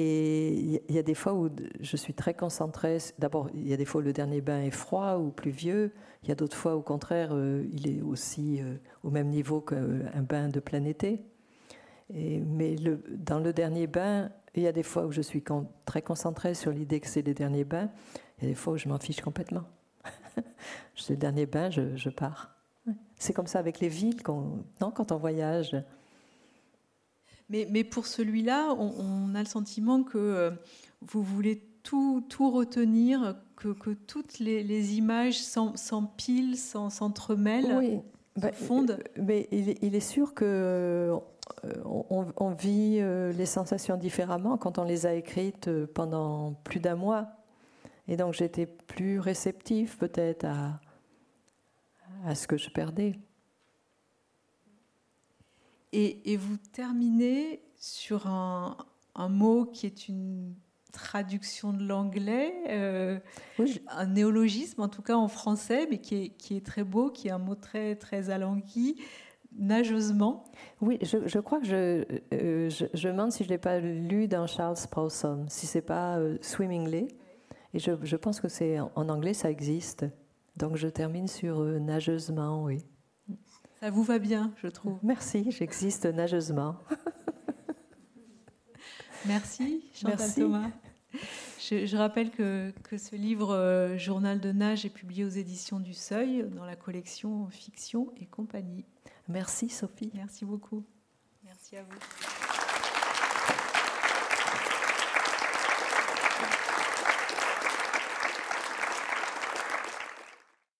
[0.00, 2.98] Et il y a des fois où je suis très concentrée.
[3.18, 5.92] D'abord, il y a des fois où le dernier bain est froid ou pluvieux.
[6.22, 9.60] Il y a d'autres fois, au contraire, euh, il est aussi euh, au même niveau
[9.60, 11.24] qu'un bain de plein été.
[12.10, 12.76] Mais
[13.10, 15.42] dans le dernier bain, il y a des fois où je suis
[15.84, 17.90] très concentrée sur l'idée que c'est le dernier bain.
[18.38, 19.64] Il y a des fois où je m'en fiche complètement.
[20.94, 22.54] c'est le dernier bain, je, pars.
[23.16, 24.22] C'est comme ça avec les villes,
[24.80, 25.76] non, quand on voyage.
[27.50, 30.50] Mais, pour celui-là, on, a le sentiment que euh,
[31.00, 38.00] vous voulez tout, tout retenir, que, que toutes les, images s'empilent, s'entremêlent, oui.
[38.36, 38.98] Bah, fondent.
[39.00, 40.44] Euh, mais il, est sûr que
[41.64, 47.28] euh, on, vit les sensations différemment quand on les a écrites pendant plus d'un mois.
[48.06, 50.80] Et donc j'étais plus réceptive peut-être à,
[52.26, 53.18] à ce que je perdais.
[55.92, 58.76] Et, vous terminez sur un,
[59.28, 60.54] mot qui est une
[60.92, 63.18] traduction de l'anglais, euh,
[63.88, 67.28] un néologisme en tout cas en français, mais qui est, qui est, très beau, qui
[67.28, 68.96] est un mot très, très alangui,
[69.56, 70.44] nageusement.
[70.80, 73.80] Oui, je, crois que je, euh, je, je, me demande si je ne l'ai pas
[73.80, 77.08] lu dans Charles Paulson, si ce n'est pas euh, Swimmingly.
[77.74, 80.06] Et je, pense que c'est en anglais, ça existe.
[80.56, 82.84] Donc je termine sur nageusement, oui.
[83.80, 84.98] Ça vous va bien, je trouve.
[85.02, 86.76] Merci, j'existe nageusement.
[89.26, 90.70] Merci, Chantal Thomas.
[91.60, 95.94] Je, rappelle que, que, ce livre, euh, Journal de nage, est publié aux éditions du
[95.94, 98.84] Seuil dans la collection Fiction et compagnie.
[99.28, 100.10] Merci, Sophie.
[100.14, 100.84] Merci beaucoup.
[101.44, 102.37] Merci à vous.